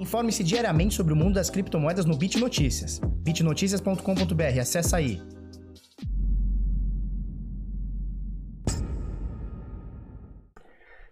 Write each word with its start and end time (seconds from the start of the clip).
Informe-se 0.00 0.42
diariamente 0.42 0.94
sobre 0.94 1.12
o 1.12 1.16
mundo 1.16 1.34
das 1.34 1.50
criptomoedas 1.50 2.06
no 2.06 2.16
Bit 2.16 2.38
Notícias. 2.38 2.98
bitnoticias.com.br, 3.22 4.58
acessa 4.58 4.96
aí. 4.96 5.20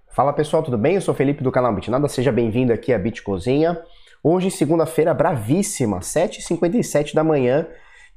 Fala 0.09 0.33
pessoal, 0.33 0.63
tudo 0.63 0.79
bem? 0.79 0.95
Eu 0.95 1.03
sou 1.03 1.15
Felipe 1.15 1.45
do 1.45 1.53
canal 1.53 1.75
Bitnada, 1.75 2.09
seja 2.09 2.33
bem-vindo 2.33 2.73
aqui 2.73 2.95
à 2.95 2.99
Bit 2.99 3.23
Cozinha. 3.23 3.79
Hoje, 4.25 4.51
segunda-feira, 4.51 5.13
bravíssima, 5.13 5.99
7h57 5.99 7.13
da 7.15 7.23
manhã, 7.23 7.67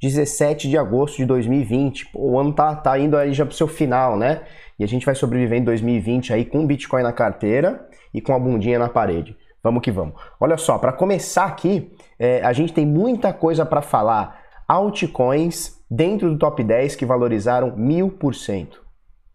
17 0.00 0.70
de 0.70 0.78
agosto 0.78 1.18
de 1.18 1.26
2020. 1.26 2.08
o 2.14 2.38
ano 2.40 2.54
tá, 2.54 2.74
tá 2.74 2.98
indo 2.98 3.18
aí 3.18 3.34
já 3.34 3.44
pro 3.44 3.54
seu 3.54 3.68
final, 3.68 4.16
né? 4.16 4.40
E 4.78 4.84
a 4.84 4.88
gente 4.88 5.04
vai 5.04 5.14
sobreviver 5.14 5.58
em 5.58 5.64
2020 5.64 6.32
aí 6.32 6.46
com 6.46 6.66
Bitcoin 6.66 7.02
na 7.02 7.12
carteira 7.12 7.86
e 8.14 8.22
com 8.22 8.32
a 8.32 8.38
bundinha 8.38 8.78
na 8.78 8.88
parede. 8.88 9.36
Vamos 9.62 9.82
que 9.82 9.90
vamos. 9.90 10.14
Olha 10.40 10.56
só, 10.56 10.76
para 10.78 10.92
começar 10.92 11.44
aqui, 11.44 11.92
é, 12.18 12.42
a 12.42 12.52
gente 12.52 12.72
tem 12.72 12.84
muita 12.84 13.32
coisa 13.32 13.64
para 13.64 13.80
falar. 13.80 14.40
Altcoins 14.66 15.80
dentro 15.90 16.30
do 16.30 16.38
top 16.38 16.64
10 16.64 16.96
que 16.96 17.06
valorizaram 17.06 17.76
mil 17.76 18.10
por 18.10 18.34
cento. 18.34 18.82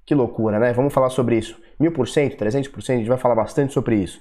Que 0.05 0.15
loucura, 0.15 0.57
né? 0.57 0.73
Vamos 0.73 0.93
falar 0.93 1.09
sobre 1.09 1.37
isso. 1.37 1.59
Mil 1.79 1.91
por 1.91 2.07
cento, 2.07 2.37
trezentos 2.37 2.69
por 2.69 2.81
cento, 2.81 2.95
a 2.95 2.99
gente 2.99 3.09
vai 3.09 3.17
falar 3.17 3.35
bastante 3.35 3.73
sobre 3.73 3.95
isso. 3.97 4.19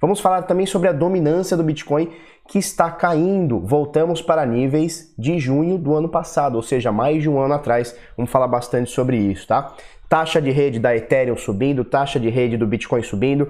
Vamos 0.00 0.20
falar 0.20 0.42
também 0.42 0.66
sobre 0.66 0.88
a 0.88 0.92
dominância 0.92 1.56
do 1.56 1.62
Bitcoin 1.62 2.10
que 2.48 2.58
está 2.58 2.90
caindo. 2.90 3.60
Voltamos 3.60 4.20
para 4.20 4.44
níveis 4.44 5.14
de 5.16 5.38
junho 5.38 5.78
do 5.78 5.94
ano 5.94 6.08
passado, 6.08 6.56
ou 6.56 6.62
seja, 6.62 6.92
mais 6.92 7.22
de 7.22 7.30
um 7.30 7.40
ano 7.40 7.54
atrás. 7.54 7.96
Vamos 8.16 8.30
falar 8.30 8.48
bastante 8.48 8.90
sobre 8.90 9.16
isso, 9.16 9.46
tá? 9.46 9.72
Taxa 10.08 10.42
de 10.42 10.50
rede 10.50 10.78
da 10.78 10.94
Ethereum 10.94 11.36
subindo, 11.36 11.84
taxa 11.84 12.18
de 12.20 12.28
rede 12.28 12.56
do 12.56 12.66
Bitcoin 12.66 13.02
subindo. 13.02 13.48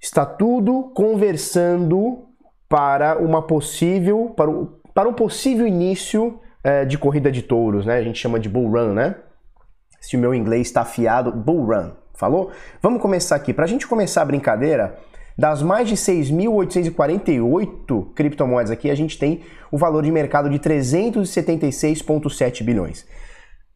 Está 0.00 0.24
tudo 0.24 0.90
conversando 0.94 2.24
para 2.68 3.18
uma 3.18 3.42
possível 3.42 4.32
para, 4.36 4.50
o, 4.50 4.66
para 4.94 5.08
um 5.08 5.12
possível 5.12 5.66
início 5.66 6.40
é, 6.64 6.84
de 6.84 6.96
corrida 6.96 7.30
de 7.30 7.42
touros, 7.42 7.84
né? 7.84 7.96
A 7.96 8.02
gente 8.02 8.18
chama 8.18 8.40
de 8.40 8.48
bull 8.48 8.70
run, 8.70 8.94
né? 8.94 9.16
Se 10.00 10.16
o 10.16 10.20
meu 10.20 10.34
inglês 10.34 10.68
está 10.68 10.80
afiado, 10.82 11.32
bull 11.32 11.66
run. 11.66 11.90
Falou? 12.14 12.50
Vamos 12.80 13.02
começar 13.02 13.36
aqui. 13.36 13.52
Para 13.52 13.64
a 13.64 13.68
gente 13.68 13.86
começar 13.86 14.22
a 14.22 14.24
brincadeira, 14.24 14.96
das 15.36 15.62
mais 15.62 15.86
de 15.88 15.96
6.848 15.96 18.14
criptomoedas 18.14 18.70
aqui, 18.70 18.90
a 18.90 18.94
gente 18.94 19.18
tem 19.18 19.42
o 19.70 19.78
valor 19.78 20.02
de 20.02 20.12
mercado 20.12 20.50
de 20.50 20.58
376,7 20.58 22.62
bilhões. 22.62 23.06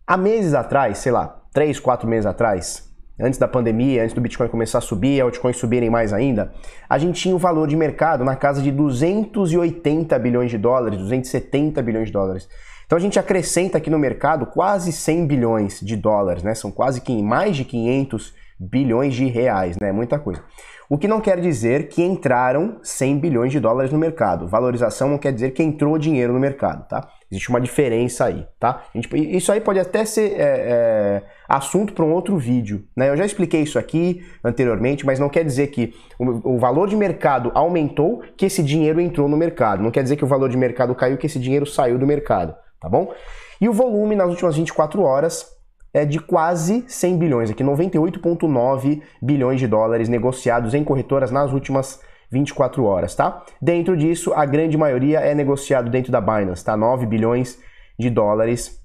Há 0.07 0.19
meses 0.19 0.53
atrás, 0.53 0.98
sei 0.98 1.13
lá, 1.13 1.43
3, 1.53 1.81
4 1.81 2.07
meses 2.09 2.27
atrás, 2.27 2.94
antes 3.19 3.39
da 3.39 3.47
pandemia, 3.47 4.03
antes 4.03 4.15
do 4.15 4.20
Bitcoin 4.20 4.48
começar 4.48 4.79
a 4.79 4.81
subir, 4.81 5.20
altcoins 5.20 5.57
subirem 5.57 5.91
mais 5.91 6.12
ainda, 6.12 6.53
a 6.89 6.98
gente 6.98 7.20
tinha 7.20 7.34
o 7.34 7.39
valor 7.39 7.69
de 7.69 7.77
mercado 7.77 8.25
na 8.25 8.37
casa 8.37 8.61
de 8.61 8.70
280 8.70 10.19
bilhões 10.19 10.51
de 10.51 10.59
dólares, 10.59 10.98
270 10.98 11.83
bilhões 11.83 12.07
de 12.07 12.12
dólares. 12.12 12.48
Então 12.87 12.98
a 12.98 13.01
gente 13.01 13.19
acrescenta 13.19 13.79
aqui 13.79 13.89
no 13.89 13.98
mercado 13.98 14.47
quase 14.47 14.92
100 14.92 15.27
bilhões 15.27 15.81
de 15.81 15.97
dólares, 15.97 16.42
né? 16.42 16.55
São 16.55 16.70
quase 16.70 17.01
que 17.01 17.23
mais 17.23 17.57
de 17.57 17.65
500 17.65 18.35
bilhões 18.59 19.15
de 19.15 19.27
reais, 19.27 19.77
né? 19.81 19.91
Muita 19.91 20.19
coisa. 20.19 20.42
O 20.89 20.98
que 20.98 21.09
não 21.09 21.20
quer 21.20 21.41
dizer 21.41 21.89
que 21.89 22.03
entraram 22.03 22.79
100 22.83 23.19
bilhões 23.19 23.53
de 23.53 23.59
dólares 23.59 23.91
no 23.91 23.98
mercado. 23.98 24.47
Valorização 24.47 25.09
não 25.09 25.19
quer 25.19 25.33
dizer 25.33 25.53
que 25.53 25.62
entrou 25.62 25.98
dinheiro 25.98 26.33
no 26.33 26.39
mercado, 26.39 26.87
tá? 26.87 27.09
Existe 27.31 27.48
uma 27.48 27.61
diferença 27.61 28.27
aí, 28.27 28.47
tá? 28.61 28.85
Gente, 28.95 29.09
isso 29.35 29.51
aí 29.51 29.61
pode 29.61 29.81
até 29.81 30.05
ser 30.05 30.33
é, 30.33 30.42
é, 30.42 31.23
assunto 31.48 31.92
para 31.92 32.05
um 32.05 32.12
outro 32.12 32.39
vídeo, 32.39 32.84
né? 32.97 33.11
Eu 33.11 33.17
já 33.17 33.25
expliquei 33.25 33.62
isso 33.62 33.78
aqui 33.78 34.25
anteriormente, 34.42 35.05
mas 35.05 35.19
não 35.19 35.28
quer 35.28 35.45
dizer 35.45 35.69
que 35.69 35.95
o, 36.19 36.55
o, 36.55 36.59
valor 36.59 36.89
de 36.89 36.97
mercado 36.97 37.51
aumentou, 37.55 38.23
que 38.36 38.47
esse 38.47 38.62
dinheiro 38.62 39.01
entrou 39.01 39.28
no 39.28 39.36
mercado. 39.36 39.83
Não 39.83 39.91
quer 39.91 40.03
dizer 40.03 40.17
que 40.17 40.25
o 40.25 40.28
valor 40.28 40.48
de 40.48 40.56
mercado 40.56 40.95
caiu, 40.95 41.17
que 41.17 41.27
esse 41.27 41.39
dinheiro 41.39 41.67
saiu 41.67 41.98
do 41.98 42.06
mercado, 42.06 42.55
tá 42.81 42.89
bom? 42.89 43.12
E 43.61 43.69
o 43.69 43.73
volume 43.73 44.17
nas 44.17 44.31
últimas 44.31 44.56
24 44.56 45.03
horas 45.03 45.47
é 45.92 46.05
de 46.05 46.19
quase 46.19 46.85
100 46.89 47.19
bilhões, 47.19 47.51
aqui 47.51 47.63
98,9 47.63 49.01
bilhões 49.23 49.61
de 49.61 49.69
dólares 49.69 50.08
negociados 50.08 50.74
em 50.74 50.83
corretoras 50.83 51.30
nas 51.30 51.52
últimas 51.52 52.01
24 52.33 52.85
horas, 52.85 53.14
tá? 53.14 53.45
Dentro 53.63 53.96
disso, 53.96 54.33
a 54.35 54.45
grande 54.45 54.77
maioria 54.77 55.20
é 55.20 55.35
negociado 55.35 55.89
dentro 55.89 56.11
da 56.11 56.20
Binance, 56.20 56.64
tá? 56.64 56.77
9 56.77 57.07
bilhões 57.07 57.58
de 57.96 58.11
dólares 58.11 58.83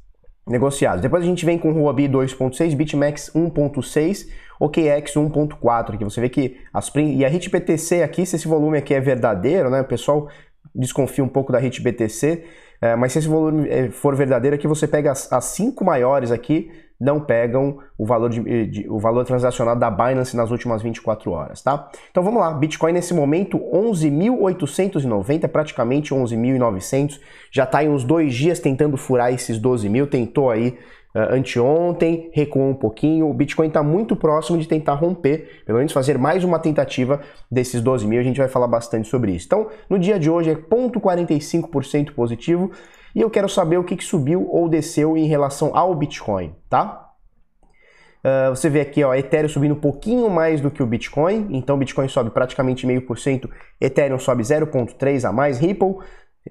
negociados. 0.50 1.02
Depois 1.02 1.24
a 1.24 1.26
gente 1.26 1.46
vem 1.46 1.58
com 1.58 1.72
Huobi 1.72 2.10
2.6, 2.10 2.76
BitMEX 2.76 3.32
1.6, 3.36 4.28
OKX 4.60 5.14
1.4, 5.14 5.98
que 5.98 6.04
você 6.04 6.20
vê 6.20 6.28
que 6.28 6.58
as 6.74 6.92
e 6.96 7.24
a 7.24 7.30
HitBTC 7.30 8.02
aqui, 8.02 8.26
se 8.26 8.36
esse 8.36 8.48
volume 8.48 8.78
aqui 8.78 8.94
é 8.94 9.00
verdadeiro, 9.00 9.70
né? 9.70 9.82
O 9.82 9.86
pessoal 9.86 10.28
desconfia 10.74 11.24
um 11.24 11.30
pouco 11.30 11.52
da 11.52 11.60
HitBTC, 11.60 12.44
é, 12.82 12.96
mas 12.96 13.14
se 13.14 13.20
esse 13.20 13.28
volume 13.28 13.70
é, 13.70 13.90
for 13.90 14.16
verdadeiro 14.16 14.56
aqui, 14.56 14.68
você 14.68 14.88
pega 14.88 15.12
as, 15.12 15.32
as 15.32 15.46
cinco 15.46 15.86
maiores 15.86 16.32
aqui, 16.32 16.72
não 17.00 17.20
pegam 17.20 17.78
o 17.98 18.06
valor, 18.06 18.30
de, 18.30 18.68
de, 18.68 18.90
o 18.90 19.00
valor 19.00 19.24
transacionado 19.24 19.80
da 19.80 19.90
Binance 19.90 20.36
nas 20.36 20.52
últimas 20.52 20.82
24 20.82 21.32
horas, 21.32 21.62
tá? 21.62 21.90
Então 22.12 22.22
vamos 22.22 22.42
lá, 22.42 22.52
Bitcoin 22.52 22.92
nesse 22.92 23.14
momento 23.14 23.58
11.890, 23.58 25.48
praticamente 25.48 26.14
11.900, 26.14 27.20
já 27.52 27.64
está 27.64 27.84
em 27.84 27.90
uns 27.90 28.04
dois 28.04 28.34
dias 28.34 28.60
tentando 28.60 28.98
furar 28.98 29.34
esses 29.34 29.58
12 29.58 29.88
mil, 29.88 30.08
tentou 30.08 30.50
aí 30.50 30.78
uh, 31.16 31.34
anteontem, 31.34 32.30
recuou 32.34 32.70
um 32.70 32.76
pouquinho, 32.76 33.30
o 33.30 33.34
Bitcoin 33.34 33.68
está 33.68 33.82
muito 33.82 34.16
próximo 34.16 34.58
de 34.58 34.68
tentar 34.68 34.96
romper, 34.96 35.64
pelo 35.66 35.78
menos 35.78 35.94
fazer 35.94 36.18
mais 36.18 36.44
uma 36.44 36.60
tentativa 36.60 37.22
desses 37.50 37.82
12 37.82 38.06
mil, 38.06 38.20
a 38.20 38.24
gente 38.24 38.40
vai 38.40 38.50
falar 38.50 38.68
bastante 38.68 39.08
sobre 39.08 39.32
isso. 39.32 39.46
Então, 39.46 39.68
no 39.90 39.98
dia 39.98 40.20
de 40.20 40.30
hoje 40.30 40.52
é 40.52 40.56
0,45% 40.56 42.12
positivo, 42.12 42.72
e 43.16 43.22
eu 43.22 43.30
quero 43.30 43.50
saber 43.50 43.78
o 43.78 43.84
que, 43.84 43.96
que 43.96 44.04
subiu 44.04 44.48
ou 44.50 44.70
desceu 44.70 45.18
em 45.18 45.26
relação 45.26 45.76
ao 45.76 45.94
Bitcoin, 45.96 46.56
tá? 46.70 47.06
Uh, 48.20 48.50
você 48.50 48.70
vê 48.70 48.82
aqui, 48.82 49.02
ó, 49.04 49.14
Ethereum 49.16 49.48
subindo 49.48 49.76
um 49.76 49.80
pouquinho 49.80 50.30
mais 50.30 50.60
do 50.60 50.70
que 50.70 50.84
o 50.84 50.86
Bitcoin, 50.86 51.48
então 51.52 51.78
o 51.78 51.80
Bitcoin 51.80 52.08
sobe 52.10 52.30
praticamente 52.30 52.86
meio 52.86 53.02
por 53.04 53.18
cento, 53.18 53.50
Ethereum 53.80 54.20
sobe 54.20 54.44
0,3 54.44 55.24
a 55.24 55.32
mais, 55.32 55.58
Ripple, 55.58 55.96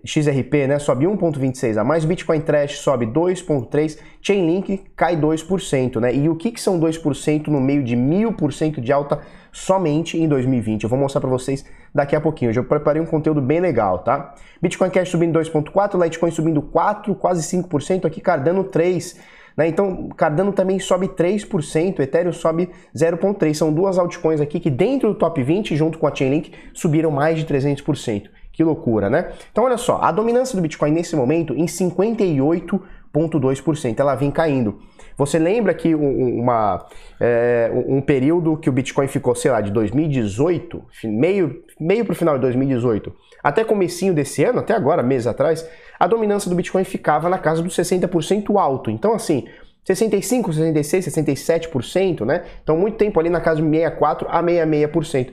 XRP, 0.04 0.66
né, 0.66 0.78
sobe 0.78 1.06
1,26 1.06 1.76
a 1.76 1.84
mais, 1.84 2.04
Bitcoin 2.04 2.40
Trash 2.40 2.78
sobe 2.78 3.06
2,3, 3.06 3.98
Chainlink 4.22 4.84
cai 4.96 5.16
2%, 5.16 6.00
né? 6.00 6.14
E 6.14 6.28
o 6.28 6.36
que, 6.36 6.52
que 6.52 6.60
são 6.60 6.78
2% 6.78 7.48
no 7.48 7.60
meio 7.60 7.82
de 7.82 7.96
1000% 7.96 8.80
de 8.80 8.92
alta 8.92 9.20
somente 9.58 10.16
em 10.16 10.28
2020? 10.28 10.84
Eu 10.84 10.88
vou 10.88 10.98
mostrar 10.98 11.20
para 11.20 11.30
vocês 11.30 11.64
daqui 11.94 12.14
a 12.14 12.20
pouquinho. 12.20 12.52
Já 12.52 12.62
preparei 12.62 13.02
um 13.02 13.06
conteúdo 13.06 13.40
bem 13.40 13.60
legal, 13.60 14.00
tá? 14.00 14.34
Bitcoin 14.62 14.90
Cash 14.90 15.08
subindo 15.10 15.38
2,4, 15.38 16.02
Litecoin 16.02 16.30
subindo 16.30 16.60
4, 16.62 17.14
quase 17.14 17.42
5%, 17.56 18.04
aqui 18.04 18.20
Cardano 18.20 18.64
3. 18.64 19.16
Né? 19.56 19.68
Então, 19.68 20.10
Cardano 20.16 20.52
também 20.52 20.78
sobe 20.78 21.08
3%, 21.08 21.98
Ethereum 21.98 22.32
sobe 22.32 22.70
0,3%. 22.94 23.54
São 23.54 23.72
duas 23.72 23.98
altcoins 23.98 24.40
aqui 24.40 24.60
que 24.60 24.70
dentro 24.70 25.08
do 25.08 25.16
top 25.16 25.42
20, 25.42 25.74
junto 25.76 25.98
com 25.98 26.06
a 26.06 26.14
Chainlink, 26.14 26.52
subiram 26.72 27.10
mais 27.10 27.36
de 27.38 27.44
300%. 27.44 28.28
Que 28.52 28.62
loucura, 28.62 29.10
né? 29.10 29.32
Então, 29.50 29.64
olha 29.64 29.76
só, 29.76 29.98
a 30.00 30.12
dominância 30.12 30.54
do 30.56 30.62
Bitcoin 30.62 30.92
nesse 30.92 31.16
momento 31.16 31.52
em 31.54 31.66
58,2%. 31.66 33.98
Ela 33.98 34.14
vem 34.14 34.30
caindo. 34.30 34.78
Você 35.18 35.36
lembra 35.36 35.74
que 35.74 35.96
uma, 35.96 36.86
é, 37.18 37.72
um 37.88 38.00
período 38.00 38.56
que 38.56 38.70
o 38.70 38.72
Bitcoin 38.72 39.08
ficou, 39.08 39.34
sei 39.34 39.50
lá, 39.50 39.60
de 39.60 39.72
2018, 39.72 40.80
meio, 41.06 41.64
meio 41.80 42.04
para 42.04 42.12
o 42.12 42.16
final 42.16 42.36
de 42.36 42.42
2018, 42.42 43.12
até 43.42 43.64
comecinho 43.64 44.14
desse 44.14 44.44
ano, 44.44 44.60
até 44.60 44.74
agora, 44.74 45.02
meses 45.02 45.26
atrás, 45.26 45.68
a 45.98 46.06
dominância 46.06 46.48
do 46.48 46.54
Bitcoin 46.54 46.84
ficava 46.84 47.28
na 47.28 47.36
casa 47.36 47.60
dos 47.60 47.76
60% 47.76 48.56
alto. 48.56 48.92
Então, 48.92 49.12
assim, 49.12 49.48
65, 49.84 50.52
66, 50.52 51.06
67%, 51.06 52.24
né? 52.24 52.44
Então, 52.62 52.76
muito 52.78 52.96
tempo 52.96 53.18
ali 53.18 53.28
na 53.28 53.40
casa 53.40 53.60
de 53.60 53.68
64 53.68 54.28
a 54.30 54.40
66%. 54.40 55.32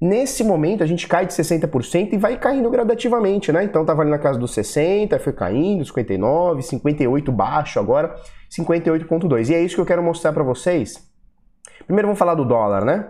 Nesse 0.00 0.42
momento, 0.42 0.82
a 0.82 0.86
gente 0.86 1.06
cai 1.06 1.24
de 1.24 1.34
60% 1.34 2.14
e 2.14 2.16
vai 2.16 2.36
caindo 2.36 2.68
gradativamente, 2.68 3.52
né? 3.52 3.62
Então, 3.62 3.84
tava 3.84 4.02
ali 4.02 4.10
na 4.10 4.18
casa 4.18 4.40
dos 4.40 4.52
60, 4.54 5.16
foi 5.20 5.32
caindo, 5.32 5.84
59, 5.84 6.62
58 6.62 7.30
baixo 7.30 7.78
agora. 7.78 8.16
58,2. 8.50 9.50
E 9.50 9.54
é 9.54 9.62
isso 9.62 9.76
que 9.76 9.80
eu 9.80 9.86
quero 9.86 10.02
mostrar 10.02 10.32
para 10.32 10.42
vocês. 10.42 11.08
Primeiro 11.86 12.08
vamos 12.08 12.18
falar 12.18 12.34
do 12.34 12.44
dólar, 12.44 12.84
né? 12.84 13.06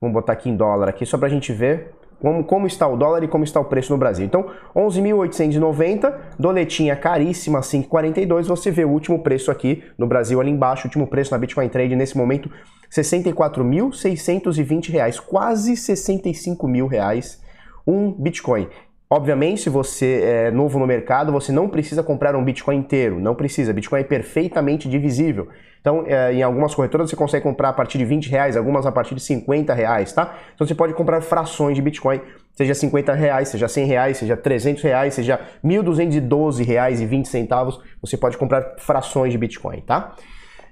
Vamos 0.00 0.14
botar 0.14 0.32
aqui 0.32 0.48
em 0.48 0.56
dólar 0.56 0.88
aqui 0.88 1.04
só 1.04 1.18
para 1.18 1.28
a 1.28 1.30
gente 1.30 1.52
ver 1.52 1.92
como, 2.20 2.44
como 2.44 2.66
está 2.66 2.86
o 2.86 2.96
dólar 2.96 3.24
e 3.24 3.28
como 3.28 3.44
está 3.44 3.58
o 3.60 3.64
preço 3.64 3.90
no 3.92 3.98
Brasil. 3.98 4.26
Então, 4.26 4.50
11.890, 4.74 6.14
doletinha 6.38 6.94
caríssima, 6.94 7.60
5,42. 7.60 8.44
Você 8.44 8.70
vê 8.70 8.84
o 8.84 8.90
último 8.90 9.22
preço 9.22 9.50
aqui 9.50 9.82
no 9.96 10.06
Brasil 10.06 10.38
ali 10.40 10.50
embaixo, 10.50 10.84
o 10.84 10.88
último 10.88 11.06
preço 11.06 11.30
na 11.32 11.38
Bitcoin 11.38 11.68
Trade 11.68 11.96
nesse 11.96 12.16
momento, 12.16 12.48
R$ 12.48 12.54
64.620, 12.90 15.20
quase 15.20 15.76
65 15.76 16.68
mil 16.68 16.86
reais 16.86 17.42
um 17.86 18.12
Bitcoin. 18.12 18.68
Obviamente, 19.12 19.62
se 19.62 19.68
você 19.68 20.22
é 20.22 20.50
novo 20.52 20.78
no 20.78 20.86
mercado, 20.86 21.32
você 21.32 21.50
não 21.50 21.68
precisa 21.68 22.00
comprar 22.00 22.36
um 22.36 22.44
Bitcoin 22.44 22.76
inteiro, 22.76 23.18
não 23.18 23.34
precisa. 23.34 23.72
Bitcoin 23.72 24.00
é 24.00 24.04
perfeitamente 24.04 24.88
divisível. 24.88 25.48
Então, 25.80 26.04
é, 26.06 26.32
em 26.32 26.42
algumas 26.42 26.74
corretoras 26.74 27.10
você 27.10 27.16
consegue 27.16 27.42
comprar 27.42 27.70
a 27.70 27.72
partir 27.72 27.98
de 27.98 28.04
20 28.04 28.28
reais, 28.30 28.56
algumas 28.56 28.86
a 28.86 28.92
partir 28.92 29.14
de 29.14 29.20
50 29.22 29.74
reais, 29.74 30.12
tá? 30.12 30.36
Então 30.54 30.66
você 30.66 30.74
pode 30.74 30.94
comprar 30.94 31.20
frações 31.22 31.74
de 31.74 31.82
Bitcoin 31.82 32.20
seja 32.60 32.74
50 32.74 33.14
reais, 33.14 33.48
seja 33.48 33.68
100 33.68 33.86
reais, 33.86 34.16
seja 34.18 34.36
300 34.36 34.82
reais, 34.82 35.14
seja 35.14 35.40
1.212 35.64 36.64
reais 36.64 37.00
e 37.00 37.06
20 37.06 37.26
centavos, 37.26 37.80
você 38.02 38.18
pode 38.18 38.36
comprar 38.36 38.74
frações 38.78 39.32
de 39.32 39.38
Bitcoin, 39.38 39.80
tá? 39.80 40.14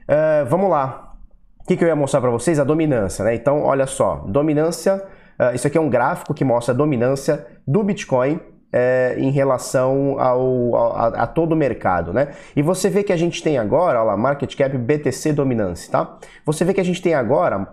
Uh, 0.04 0.46
vamos 0.48 0.68
lá. 0.68 1.14
O 1.60 1.64
que, 1.66 1.76
que 1.76 1.84
eu 1.84 1.88
ia 1.88 1.96
mostrar 1.96 2.20
para 2.20 2.30
vocês? 2.30 2.58
A 2.58 2.64
dominância, 2.64 3.24
né? 3.24 3.34
Então, 3.34 3.62
olha 3.62 3.86
só, 3.86 4.24
dominância, 4.26 5.02
uh, 5.38 5.54
isso 5.54 5.66
aqui 5.66 5.78
é 5.78 5.80
um 5.80 5.88
gráfico 5.88 6.34
que 6.34 6.44
mostra 6.44 6.74
a 6.74 6.76
dominância 6.76 7.46
do 7.66 7.82
Bitcoin 7.82 8.40
é, 8.72 9.16
em 9.18 9.30
relação 9.30 10.20
ao, 10.20 10.76
a, 10.76 11.06
a, 11.22 11.26
todo 11.26 11.52
o 11.52 11.56
mercado, 11.56 12.12
né? 12.12 12.28
E 12.54 12.62
você 12.62 12.90
vê 12.90 13.02
que 13.02 13.12
a 13.12 13.16
gente 13.16 13.42
tem 13.42 13.58
agora, 13.58 13.98
olha 13.98 14.08
lá, 14.08 14.16
market 14.16 14.54
cap 14.54 14.76
BTC 14.76 15.32
dominância, 15.32 15.90
tá? 15.90 16.18
Você 16.44 16.64
vê 16.64 16.74
que 16.74 16.80
a 16.80 16.84
gente 16.84 17.00
tem 17.00 17.14
agora 17.14 17.66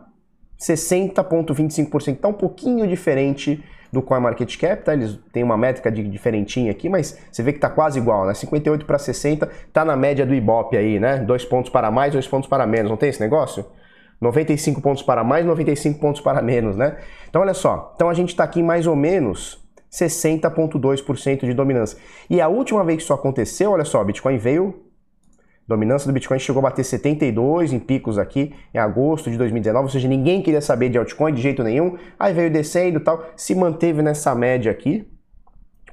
60,25%, 0.59 2.17
tá 2.17 2.27
um 2.29 2.33
pouquinho 2.33 2.87
diferente 2.87 3.63
do 3.91 4.01
CoinMarketCap, 4.01 4.83
tá? 4.83 4.93
Eles 4.93 5.19
têm 5.33 5.43
uma 5.43 5.57
métrica 5.57 5.91
de 5.91 6.03
diferentinha 6.03 6.71
aqui, 6.71 6.87
mas 6.87 7.17
você 7.29 7.43
vê 7.43 7.51
que 7.51 7.59
tá 7.59 7.69
quase 7.69 7.99
igual, 7.99 8.25
né? 8.25 8.33
58 8.33 8.85
para 8.85 8.97
60, 8.97 9.49
tá 9.73 9.83
na 9.83 9.95
média 9.95 10.25
do 10.25 10.33
Ibope 10.33 10.77
aí, 10.77 10.99
né? 10.99 11.17
Dois 11.17 11.43
pontos 11.43 11.69
para 11.69 11.91
mais, 11.91 12.13
dois 12.13 12.27
pontos 12.27 12.49
para 12.49 12.65
menos, 12.65 12.89
não 12.89 12.97
tem 12.97 13.09
esse 13.09 13.19
negócio? 13.19 13.65
95 14.21 14.81
pontos 14.81 15.03
para 15.03 15.23
mais, 15.23 15.45
95 15.45 15.99
pontos 15.99 16.21
para 16.21 16.41
menos, 16.41 16.75
né? 16.75 16.97
Então 17.29 17.41
olha 17.41 17.53
só, 17.53 17.93
então 17.95 18.09
a 18.09 18.13
gente 18.13 18.29
está 18.29 18.43
aqui 18.43 18.63
mais 18.63 18.87
ou 18.87 18.95
menos 18.95 19.63
60,2% 19.91 21.45
de 21.45 21.53
dominância. 21.53 21.97
E 22.29 22.41
a 22.41 22.47
última 22.47 22.83
vez 22.83 22.97
que 22.97 23.03
isso 23.03 23.13
aconteceu, 23.13 23.71
olha 23.71 23.85
só, 23.85 24.03
Bitcoin 24.03 24.37
veio, 24.37 24.83
dominância 25.67 26.07
do 26.07 26.13
Bitcoin 26.13 26.37
chegou 26.37 26.59
a 26.59 26.63
bater 26.63 26.83
72 26.83 27.73
em 27.73 27.79
picos 27.79 28.17
aqui 28.17 28.53
em 28.73 28.77
agosto 28.77 29.31
de 29.31 29.37
2019, 29.37 29.85
ou 29.85 29.89
seja, 29.89 30.07
ninguém 30.07 30.41
queria 30.41 30.61
saber 30.61 30.89
de 30.89 30.97
altcoin 30.97 31.33
de 31.33 31.41
jeito 31.41 31.63
nenhum, 31.63 31.97
aí 32.19 32.33
veio 32.33 32.51
descendo 32.51 32.99
tal, 32.99 33.23
se 33.35 33.55
manteve 33.55 34.01
nessa 34.01 34.35
média 34.35 34.71
aqui, 34.71 35.07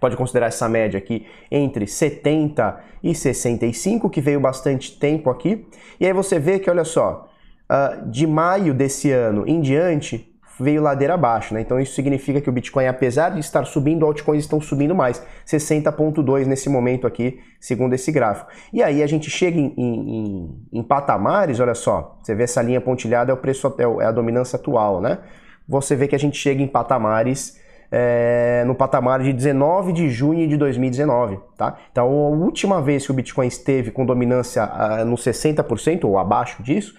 pode 0.00 0.16
considerar 0.16 0.46
essa 0.46 0.68
média 0.68 0.98
aqui 0.98 1.26
entre 1.50 1.86
70 1.86 2.80
e 3.02 3.14
65, 3.14 4.10
que 4.10 4.20
veio 4.20 4.40
bastante 4.40 4.98
tempo 4.98 5.30
aqui, 5.30 5.66
e 5.98 6.06
aí 6.06 6.12
você 6.12 6.38
vê 6.38 6.58
que, 6.58 6.68
olha 6.68 6.84
só, 6.84 7.28
uh, 7.72 8.10
de 8.10 8.26
maio 8.26 8.74
desse 8.74 9.10
ano 9.10 9.44
em 9.46 9.60
diante, 9.60 10.28
veio 10.60 10.82
ladeira 10.82 11.14
abaixo, 11.14 11.54
né? 11.54 11.60
Então 11.60 11.80
isso 11.80 11.94
significa 11.94 12.40
que 12.40 12.48
o 12.48 12.52
Bitcoin, 12.52 12.86
apesar 12.86 13.30
de 13.30 13.40
estar 13.40 13.64
subindo, 13.64 14.04
altcoins 14.04 14.44
estão 14.44 14.60
subindo 14.60 14.94
mais, 14.94 15.24
60.2 15.46 16.46
nesse 16.46 16.68
momento 16.68 17.06
aqui, 17.06 17.40
segundo 17.58 17.94
esse 17.94 18.12
gráfico. 18.12 18.50
E 18.72 18.82
aí 18.82 19.02
a 19.02 19.06
gente 19.06 19.30
chega 19.30 19.58
em, 19.58 19.74
em, 19.76 20.68
em 20.72 20.82
patamares, 20.82 21.58
olha 21.58 21.74
só, 21.74 22.18
você 22.22 22.34
vê 22.34 22.44
essa 22.44 22.60
linha 22.60 22.80
pontilhada 22.80 23.32
é 23.32 23.34
o 23.34 23.38
preço, 23.38 23.74
é, 23.78 24.04
a 24.04 24.12
dominância 24.12 24.56
atual, 24.56 25.00
né? 25.00 25.18
Você 25.66 25.96
vê 25.96 26.06
que 26.06 26.14
a 26.14 26.18
gente 26.18 26.36
chega 26.36 26.62
em 26.62 26.68
patamares 26.68 27.60
é, 27.90 28.64
no 28.66 28.74
patamar 28.74 29.20
de 29.22 29.32
19 29.32 29.92
de 29.92 30.10
junho 30.10 30.48
de 30.48 30.56
2019, 30.56 31.38
tá? 31.56 31.76
Então 31.90 32.06
a 32.06 32.28
última 32.28 32.80
vez 32.80 33.04
que 33.04 33.10
o 33.10 33.14
Bitcoin 33.14 33.46
esteve 33.46 33.90
com 33.90 34.04
dominância 34.04 34.64
uh, 34.64 35.04
no 35.04 35.16
60% 35.16 36.04
ou 36.04 36.18
abaixo 36.18 36.62
disso, 36.62 36.94